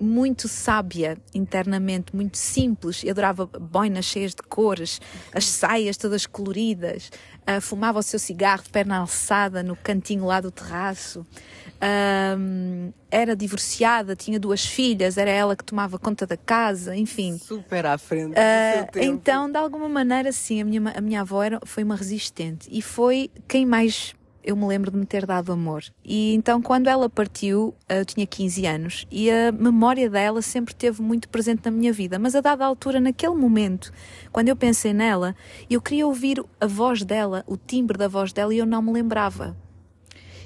muito 0.00 0.48
sábia 0.48 1.18
internamente, 1.34 2.14
muito 2.16 2.38
simples. 2.38 3.04
Eu 3.04 3.10
adorava 3.10 3.46
boinas 3.46 4.06
cheias 4.06 4.34
de 4.34 4.42
cores, 4.42 5.00
as 5.34 5.44
saias 5.44 5.96
todas 5.96 6.26
coloridas, 6.26 7.10
uh, 7.42 7.60
fumava 7.60 7.98
o 7.98 8.02
seu 8.02 8.18
cigarro 8.18 8.62
de 8.62 8.70
perna 8.70 8.98
alçada 8.98 9.62
no 9.62 9.76
cantinho 9.76 10.24
lá 10.24 10.40
do 10.40 10.50
terraço. 10.50 11.20
Uh, 11.20 12.92
era 13.10 13.34
divorciada, 13.34 14.14
tinha 14.14 14.38
duas 14.38 14.64
filhas, 14.64 15.18
era 15.18 15.30
ela 15.30 15.56
que 15.56 15.64
tomava 15.64 15.98
conta 15.98 16.26
da 16.26 16.36
casa, 16.36 16.96
enfim. 16.96 17.38
Super 17.38 17.86
à 17.86 17.98
frente. 17.98 18.32
Uh, 18.32 18.98
então, 19.00 19.50
de 19.50 19.58
alguma 19.58 19.88
maneira, 19.88 20.32
sim, 20.32 20.60
a 20.60 20.64
minha, 20.64 20.92
a 20.96 21.00
minha 21.00 21.20
avó 21.20 21.42
era, 21.42 21.60
foi 21.64 21.82
uma 21.82 21.96
resistente 21.96 22.68
e 22.70 22.80
foi 22.80 23.30
quem 23.48 23.66
mais 23.66 24.14
eu 24.42 24.56
me 24.56 24.66
lembro 24.66 24.90
de 24.90 24.96
me 24.96 25.06
ter 25.06 25.26
dado 25.26 25.52
amor. 25.52 25.84
E 26.04 26.34
então, 26.34 26.60
quando 26.60 26.88
ela 26.88 27.08
partiu, 27.08 27.74
eu 27.88 28.04
tinha 28.04 28.26
15 28.26 28.66
anos 28.66 29.06
e 29.10 29.30
a 29.30 29.52
memória 29.52 30.08
dela 30.08 30.42
sempre 30.42 30.74
teve 30.74 31.02
muito 31.02 31.28
presente 31.28 31.62
na 31.64 31.70
minha 31.70 31.92
vida. 31.92 32.18
Mas 32.18 32.34
a 32.34 32.40
dada 32.40 32.64
altura, 32.64 33.00
naquele 33.00 33.34
momento, 33.34 33.92
quando 34.32 34.48
eu 34.48 34.56
pensei 34.56 34.92
nela, 34.92 35.34
eu 35.68 35.80
queria 35.80 36.06
ouvir 36.06 36.42
a 36.60 36.66
voz 36.66 37.02
dela, 37.02 37.44
o 37.46 37.56
timbre 37.56 37.96
da 37.96 38.08
voz 38.08 38.32
dela, 38.32 38.54
e 38.54 38.58
eu 38.58 38.66
não 38.66 38.82
me 38.82 38.92
lembrava. 38.92 39.56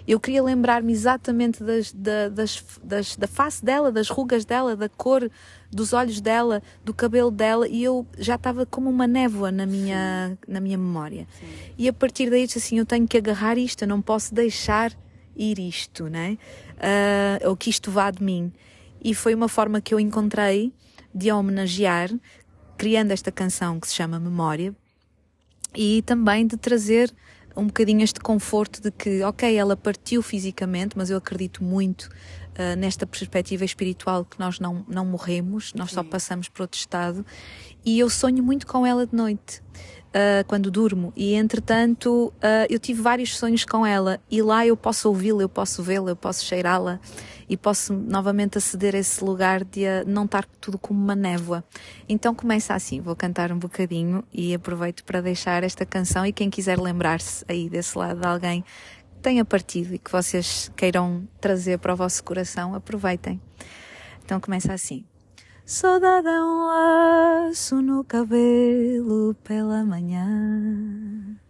Eu 0.07 0.21
queria 0.21 0.43
lembrar-me 0.43 0.93
exatamente 0.93 1.65
das, 1.65 1.93
das, 1.93 2.65
das, 2.83 3.17
da 3.17 3.27
face 3.27 3.65
dela, 3.65 3.91
das 3.91 4.11
rugas 4.11 4.45
dela, 4.45 4.77
da 4.77 4.89
cor 4.89 5.31
dos 5.71 5.93
olhos 5.95 6.21
dela, 6.21 6.63
do 6.85 6.93
cabelo 6.93 7.31
dela, 7.31 7.67
e 7.67 7.83
eu 7.83 8.07
já 8.19 8.35
estava 8.35 8.67
como 8.67 8.91
uma 8.91 9.07
névoa 9.07 9.51
na 9.51 9.65
minha, 9.65 10.37
na 10.47 10.61
minha 10.61 10.77
memória. 10.77 11.27
Sim. 11.41 11.47
E 11.79 11.89
a 11.89 11.93
partir 11.93 12.29
daí 12.29 12.47
disse 12.47 12.59
assim: 12.59 12.79
eu 12.79 12.87
tenho 12.87 13.09
que 13.09 13.17
agarrar 13.17 13.57
isto, 13.57 13.83
eu 13.83 13.89
não 13.89 14.03
posso 14.03 14.35
deixar 14.35 14.93
ir 15.35 15.59
isto, 15.59 16.09
né? 16.09 16.39
Uh, 16.75 17.49
ou 17.49 17.57
que 17.57 17.71
isto 17.71 17.91
vá 17.91 18.11
de 18.11 18.23
mim. 18.23 18.53
E 19.03 19.15
foi 19.15 19.35
uma 19.35 19.49
forma 19.49 19.81
que 19.81 19.95
eu 19.95 19.99
encontrei 19.99 20.73
de 21.15 21.31
a 21.31 21.37
homenagear, 21.37 22.11
criando 22.77 23.11
esta 23.11 23.33
canção 23.33 23.81
que 23.81 23.89
se 23.89 23.95
chama 23.95 24.21
Memória, 24.21 24.75
e 25.75 26.03
também 26.03 26.47
de 26.47 26.57
trazer 26.57 27.13
um 27.57 27.67
bocadinho 27.67 28.03
este 28.03 28.21
conforto 28.21 28.81
de 28.81 28.91
que, 28.91 29.23
ok, 29.23 29.57
ela 29.57 29.77
partiu 29.77 30.23
fisicamente, 30.23 30.97
mas 30.97 31.11
eu 31.11 31.17
acredito 31.17 31.63
muito 31.63 32.05
uh, 32.05 32.77
nesta 32.77 33.07
perspectiva 33.07 33.65
espiritual 33.65 34.25
que 34.25 34.39
nós 34.39 34.59
não, 34.59 34.85
não 34.89 35.05
morremos, 35.05 35.73
nós 35.75 35.91
Sim. 35.91 35.97
só 35.97 36.05
passamos 36.05 36.49
para 36.49 36.65
outro 36.65 36.79
estado. 36.79 37.25
E 37.85 37.99
eu 37.99 38.09
sonho 38.09 38.43
muito 38.43 38.67
com 38.67 38.87
ela 38.87 39.07
de 39.07 39.15
noite 39.15 39.61
uh, 40.15 40.45
quando 40.47 40.71
durmo. 40.71 41.13
E 41.17 41.35
entretanto, 41.35 42.33
uh, 42.37 42.67
eu 42.69 42.79
tive 42.79 43.03
vários 43.03 43.37
sonhos 43.37 43.65
com 43.65 43.85
ela 43.85 44.21
e 44.31 44.41
lá 44.41 44.67
eu 44.67 44.77
posso 44.77 45.09
ouvi-la, 45.09 45.43
eu 45.43 45.49
posso 45.49 45.83
vê-la, 45.83 46.11
eu 46.11 46.17
posso 46.17 46.45
cheirá-la 46.45 47.01
e 47.49 47.57
posso 47.57 47.93
novamente 47.93 48.59
aceder 48.59 48.95
a 48.95 48.99
esse 48.99 49.23
lugar 49.23 49.65
de 49.65 49.83
não 50.07 50.25
estar 50.25 50.45
tudo 50.61 50.79
como 50.79 51.03
uma 51.03 51.15
névoa. 51.15 51.65
Então 52.09 52.35
começa 52.35 52.75
assim, 52.75 53.01
vou 53.01 53.15
cantar 53.15 53.53
um 53.53 53.59
bocadinho 53.59 54.25
e 54.33 54.55
aproveito 54.55 55.05
para 55.05 55.21
deixar 55.21 55.63
esta 55.63 55.85
canção 55.85 56.25
e 56.25 56.33
quem 56.33 56.51
quiser 56.51 56.79
lembrar-se 56.79 57.45
aí 57.49 57.69
desse 57.69 57.97
lado 57.97 58.21
de 58.21 58.27
alguém 58.27 58.63
que 58.63 59.21
tenha 59.23 59.45
partido 59.45 59.95
e 59.95 59.99
que 59.99 60.11
vocês 60.11 60.71
queiram 60.77 61.27
trazer 61.41 61.79
para 61.79 61.95
o 61.95 61.97
vosso 61.97 62.23
coração, 62.23 62.75
aproveitem. 62.75 63.41
Então 64.25 64.41
começa 64.41 64.73
assim. 64.73 65.05
Saudade 65.67 66.29
é 66.29 66.41
um 66.43 66.67
laço 66.67 67.81
no 67.81 68.05
cabelo 68.05 69.35
pela 69.43 69.83
manhã. 69.83 71.41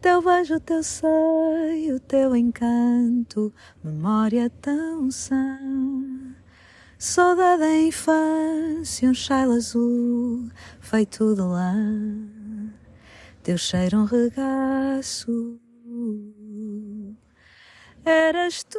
Teu 0.00 0.22
beijo, 0.22 0.58
teu 0.60 0.82
seio, 0.82 2.00
teu 2.00 2.34
encanto, 2.34 3.52
memória 3.84 4.48
tão 4.48 5.10
sã. 5.10 5.58
Saudade 6.98 7.60
da 7.60 7.76
infância, 7.76 9.10
um 9.10 9.14
chale 9.14 9.52
azul 9.52 10.48
feito 10.80 11.34
de 11.34 11.42
lã. 11.42 12.26
Teu 13.42 13.58
cheiro, 13.58 13.98
um 13.98 14.04
regaço. 14.06 15.60
Eras 18.02 18.64
tu 18.64 18.78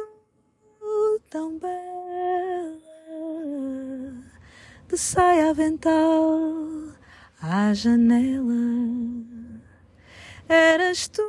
tão 1.30 1.56
bela 1.56 2.82
de 4.88 4.98
saia 4.98 5.50
avental 5.50 6.92
à 7.40 7.72
janela. 7.72 9.31
Eras 10.54 11.08
tu 11.08 11.22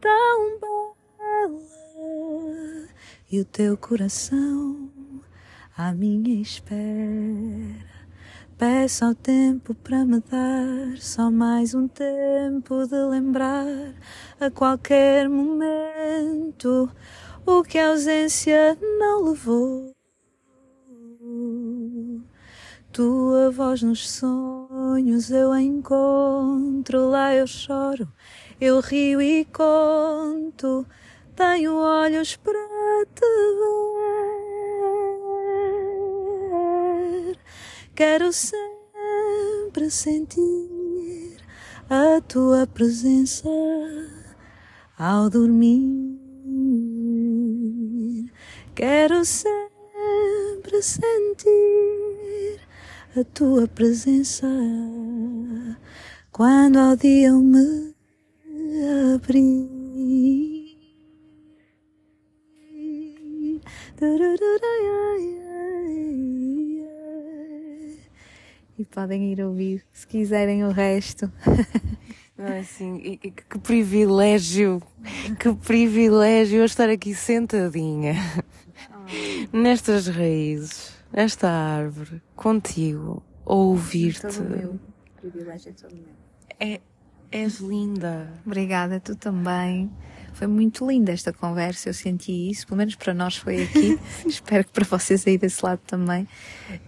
tão 0.00 0.58
bela 0.60 1.60
e 3.30 3.38
o 3.38 3.44
teu 3.44 3.76
coração 3.76 4.90
à 5.76 5.92
minha 5.92 6.40
espera. 6.40 7.84
Peço 8.56 9.04
ao 9.04 9.14
tempo 9.14 9.74
para 9.74 10.06
me 10.06 10.20
dar 10.20 10.96
só 10.96 11.30
mais 11.30 11.74
um 11.74 11.86
tempo 11.86 12.86
de 12.86 12.96
lembrar 13.10 13.66
a 14.40 14.50
qualquer 14.50 15.28
momento 15.28 16.90
o 17.44 17.62
que 17.62 17.76
a 17.76 17.90
ausência 17.90 18.74
não 18.98 19.22
levou 19.24 19.92
tua 22.92 23.50
voz 23.50 23.82
nos 23.82 24.10
sonhos 24.10 25.30
eu 25.30 25.54
encontro, 25.56 27.08
lá 27.08 27.32
eu 27.34 27.46
choro, 27.46 28.08
eu 28.60 28.80
rio 28.80 29.22
e 29.22 29.44
conto, 29.44 30.84
tenho 31.36 31.76
olhos 31.76 32.36
para 32.36 32.58
te 33.14 33.24
ver. 36.50 37.38
Quero 37.94 38.32
sempre 38.32 39.88
sentir 39.90 41.36
a 41.88 42.20
tua 42.20 42.66
presença 42.66 43.48
ao 44.98 45.30
dormir. 45.30 46.10
Quero 48.74 49.24
sempre 49.24 50.82
sentir 50.82 51.99
a 53.16 53.24
tua 53.24 53.66
presença 53.66 54.46
quando 56.30 56.78
ao 56.78 56.96
dia 56.96 57.28
eu 57.28 57.40
me 57.40 57.92
abri. 59.14 59.80
E 68.78 68.84
podem 68.86 69.32
ir 69.32 69.42
ouvir 69.42 69.84
se 69.92 70.06
quiserem 70.06 70.64
o 70.64 70.70
resto. 70.70 71.30
Não 72.38 72.46
é 72.46 72.60
assim, 72.60 73.18
que, 73.20 73.30
que 73.30 73.58
privilégio, 73.58 74.80
que 75.38 75.52
privilégio 75.52 76.60
eu 76.60 76.64
estar 76.64 76.88
aqui 76.88 77.14
sentadinha 77.14 78.14
oh. 78.90 79.56
nestas 79.56 80.06
raízes 80.06 80.99
esta 81.12 81.48
árvore 81.48 82.22
contigo, 82.36 83.22
ouvir-te. 83.44 84.26
É 84.26 84.90
privilégio 85.20 85.70
é 85.70 85.72
todo 85.72 85.94
meu. 85.94 86.08
É, 86.58 86.80
és 87.30 87.58
linda. 87.60 88.32
Obrigada, 88.44 89.00
tu 89.00 89.14
também. 89.14 89.90
Foi 90.32 90.46
muito 90.46 90.86
linda 90.86 91.12
esta 91.12 91.32
conversa, 91.32 91.88
eu 91.88 91.94
senti 91.94 92.50
isso, 92.50 92.66
pelo 92.66 92.78
menos 92.78 92.94
para 92.94 93.12
nós 93.12 93.36
foi 93.36 93.64
aqui. 93.64 93.98
Espero 94.24 94.64
que 94.64 94.70
para 94.70 94.84
vocês 94.84 95.26
aí 95.26 95.36
desse 95.36 95.64
lado 95.64 95.80
também. 95.86 96.26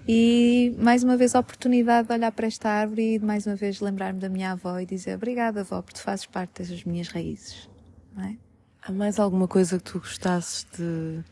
E 0.06 0.74
mais 0.78 1.02
uma 1.02 1.16
vez 1.16 1.34
a 1.34 1.40
oportunidade 1.40 2.08
de 2.08 2.14
olhar 2.14 2.32
para 2.32 2.46
esta 2.46 2.68
árvore 2.68 3.14
e 3.14 3.18
mais 3.18 3.46
uma 3.46 3.56
vez 3.56 3.80
lembrar-me 3.80 4.20
da 4.20 4.28
minha 4.28 4.52
avó 4.52 4.78
e 4.78 4.86
dizer 4.86 5.16
obrigada, 5.16 5.60
avó, 5.60 5.82
porque 5.82 5.98
tu 5.98 6.02
fazes 6.02 6.24
parte 6.26 6.62
das 6.62 6.84
minhas 6.84 7.08
raízes. 7.08 7.68
Não 8.14 8.24
é? 8.24 8.36
Há 8.80 8.92
mais 8.92 9.18
alguma 9.18 9.46
coisa 9.46 9.78
que 9.78 9.84
tu 9.84 9.98
gostasses 9.98 10.66
de 10.76 11.22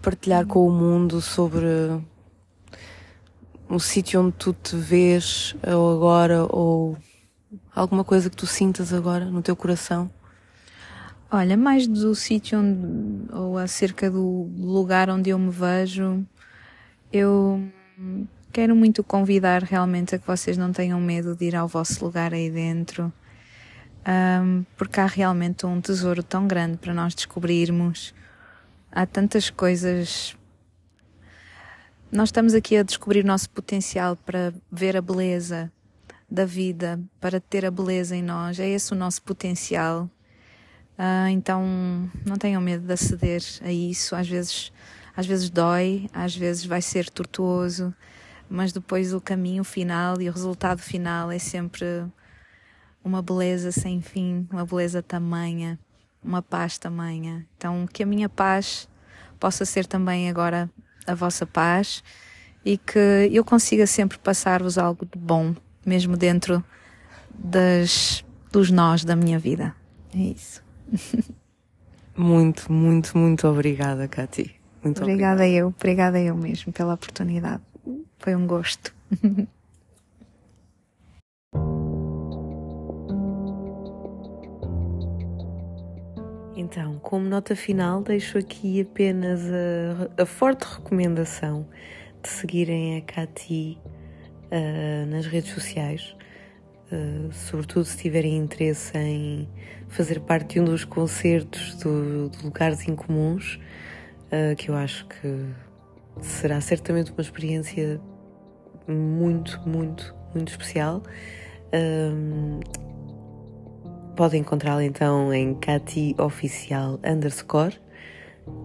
partilhar 0.00 0.44
hum. 0.44 0.48
com 0.48 0.66
o 0.68 0.72
mundo 0.72 1.20
sobre 1.20 1.66
um 3.70 3.78
sítio 3.78 4.20
onde 4.22 4.32
tu 4.32 4.52
te 4.52 4.76
vês 4.76 5.54
ou 5.66 5.96
agora 5.96 6.44
ou 6.44 6.96
alguma 7.74 8.04
coisa 8.04 8.30
que 8.30 8.36
tu 8.36 8.46
sintas 8.46 8.92
agora 8.92 9.26
no 9.26 9.42
teu 9.42 9.54
coração? 9.54 10.10
Olha, 11.30 11.56
mais 11.56 11.86
do 11.86 12.14
sítio 12.14 12.58
onde, 12.58 13.32
ou 13.34 13.58
acerca 13.58 14.10
do 14.10 14.50
lugar 14.56 15.10
onde 15.10 15.28
eu 15.28 15.38
me 15.38 15.50
vejo, 15.50 16.24
eu 17.12 17.62
quero 18.50 18.74
muito 18.74 19.04
convidar 19.04 19.62
realmente 19.62 20.14
a 20.14 20.18
que 20.18 20.26
vocês 20.26 20.56
não 20.56 20.72
tenham 20.72 20.98
medo 20.98 21.36
de 21.36 21.44
ir 21.44 21.56
ao 21.56 21.68
vosso 21.68 22.02
lugar 22.02 22.32
aí 22.32 22.50
dentro, 22.50 23.12
um, 24.42 24.64
porque 24.74 25.00
há 25.00 25.06
realmente 25.06 25.66
um 25.66 25.82
tesouro 25.82 26.22
tão 26.22 26.48
grande 26.48 26.78
para 26.78 26.94
nós 26.94 27.14
descobrirmos. 27.14 28.14
Há 28.90 29.04
tantas 29.04 29.50
coisas 29.50 30.34
nós 32.10 32.28
estamos 32.28 32.54
aqui 32.54 32.76
a 32.76 32.82
descobrir 32.82 33.22
o 33.22 33.26
nosso 33.26 33.50
potencial 33.50 34.16
para 34.16 34.52
ver 34.72 34.96
a 34.96 35.02
beleza 35.02 35.70
da 36.30 36.46
vida, 36.46 36.98
para 37.20 37.38
ter 37.38 37.66
a 37.66 37.70
beleza 37.70 38.16
em 38.16 38.22
nós. 38.22 38.58
É 38.58 38.66
esse 38.66 38.92
o 38.92 38.96
nosso 38.96 39.22
potencial. 39.22 40.08
Uh, 40.98 41.28
então 41.30 41.62
não 42.24 42.36
tenham 42.36 42.62
medo 42.62 42.86
de 42.86 42.92
aceder 42.92 43.42
a 43.62 43.70
isso. 43.70 44.16
Às 44.16 44.26
vezes, 44.26 44.72
às 45.14 45.26
vezes 45.26 45.50
dói, 45.50 46.08
às 46.12 46.34
vezes 46.34 46.64
vai 46.64 46.80
ser 46.80 47.10
tortuoso, 47.10 47.94
mas 48.48 48.72
depois 48.72 49.12
o 49.12 49.20
caminho 49.20 49.62
final 49.62 50.20
e 50.20 50.30
o 50.30 50.32
resultado 50.32 50.80
final 50.80 51.30
é 51.30 51.38
sempre 51.38 52.06
uma 53.04 53.20
beleza 53.20 53.70
sem 53.70 54.00
fim, 54.00 54.48
uma 54.50 54.64
beleza 54.64 55.02
tamanha, 55.02 55.78
uma 56.24 56.40
paz 56.40 56.78
tamanha. 56.78 57.46
Então 57.58 57.86
que 57.86 58.02
a 58.02 58.06
minha 58.06 58.30
paz 58.30 58.88
possa 59.38 59.66
ser 59.66 59.86
também 59.86 60.30
agora 60.30 60.70
a 61.08 61.14
vossa 61.14 61.46
paz 61.46 62.02
e 62.64 62.76
que 62.76 63.28
eu 63.32 63.44
consiga 63.44 63.86
sempre 63.86 64.18
passar-vos 64.18 64.78
algo 64.78 65.06
de 65.06 65.18
bom, 65.18 65.54
mesmo 65.84 66.16
dentro 66.16 66.62
das, 67.34 68.24
dos 68.52 68.70
nós 68.70 69.04
da 69.04 69.16
minha 69.16 69.38
vida. 69.38 69.74
É 70.14 70.18
isso. 70.18 70.62
Muito, 72.18 72.72
muito, 72.72 73.16
muito 73.16 73.46
obrigada, 73.46 74.08
Cati. 74.08 74.56
Muito 74.82 75.00
obrigada 75.00 75.44
obrigada 75.44 75.48
eu, 75.48 75.68
obrigada 75.68 76.20
eu 76.20 76.36
mesmo 76.36 76.72
pela 76.72 76.94
oportunidade. 76.94 77.62
Foi 78.18 78.34
um 78.34 78.44
gosto. 78.44 78.92
Então, 86.70 86.98
como 86.98 87.24
nota 87.26 87.56
final, 87.56 88.02
deixo 88.02 88.36
aqui 88.36 88.82
apenas 88.82 89.40
a, 89.50 90.22
a 90.22 90.26
forte 90.26 90.64
recomendação 90.64 91.66
de 92.22 92.28
seguirem 92.28 92.98
a 92.98 93.00
Cati 93.00 93.78
uh, 94.52 95.06
nas 95.06 95.24
redes 95.24 95.50
sociais, 95.54 96.14
uh, 96.92 97.32
sobretudo 97.32 97.86
se 97.86 97.96
tiverem 97.96 98.36
interesse 98.36 98.92
em 98.98 99.48
fazer 99.88 100.20
parte 100.20 100.54
de 100.54 100.60
um 100.60 100.64
dos 100.64 100.84
concertos 100.84 101.74
do 101.76 102.30
Lugares 102.44 102.86
Incomuns, 102.86 103.58
uh, 104.26 104.54
que 104.54 104.70
eu 104.70 104.76
acho 104.76 105.06
que 105.08 105.46
será 106.20 106.60
certamente 106.60 107.10
uma 107.12 107.22
experiência 107.22 107.98
muito, 108.86 109.58
muito, 109.66 110.14
muito 110.34 110.50
especial. 110.50 111.02
Podem 114.18 114.40
encontrá-la 114.40 114.82
então 114.82 115.32
em 115.32 115.54
Cati 115.54 116.16
Oficial 116.18 116.98
underscore 117.04 117.80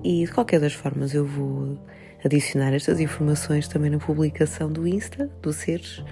e 0.03 0.25
de 0.25 0.31
qualquer 0.31 0.59
das 0.59 0.73
formas 0.73 1.13
eu 1.13 1.27
vou 1.27 1.77
adicionar 2.25 2.73
estas 2.73 2.99
informações 2.99 3.67
também 3.67 3.91
na 3.91 3.99
publicação 3.99 4.71
do 4.71 4.87
Insta, 4.87 5.27
do 5.43 5.53
Seres. 5.53 6.03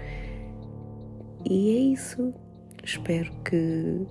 E 1.44 1.76
é 1.76 1.80
isso. 1.92 2.32
Espero 2.84 3.32
que 3.44 4.06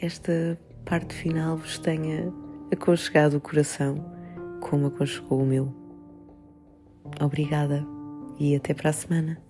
esta 0.00 0.56
parte 0.84 1.12
final 1.12 1.56
vos 1.56 1.80
tenha 1.80 2.32
aconchegado 2.72 3.36
o 3.36 3.40
coração 3.40 3.96
como 4.60 4.86
aconchegou 4.86 5.42
o 5.42 5.44
meu. 5.44 5.74
Obrigada 7.20 7.84
e 8.38 8.54
até 8.54 8.74
para 8.74 8.90
a 8.90 8.92
semana. 8.92 9.49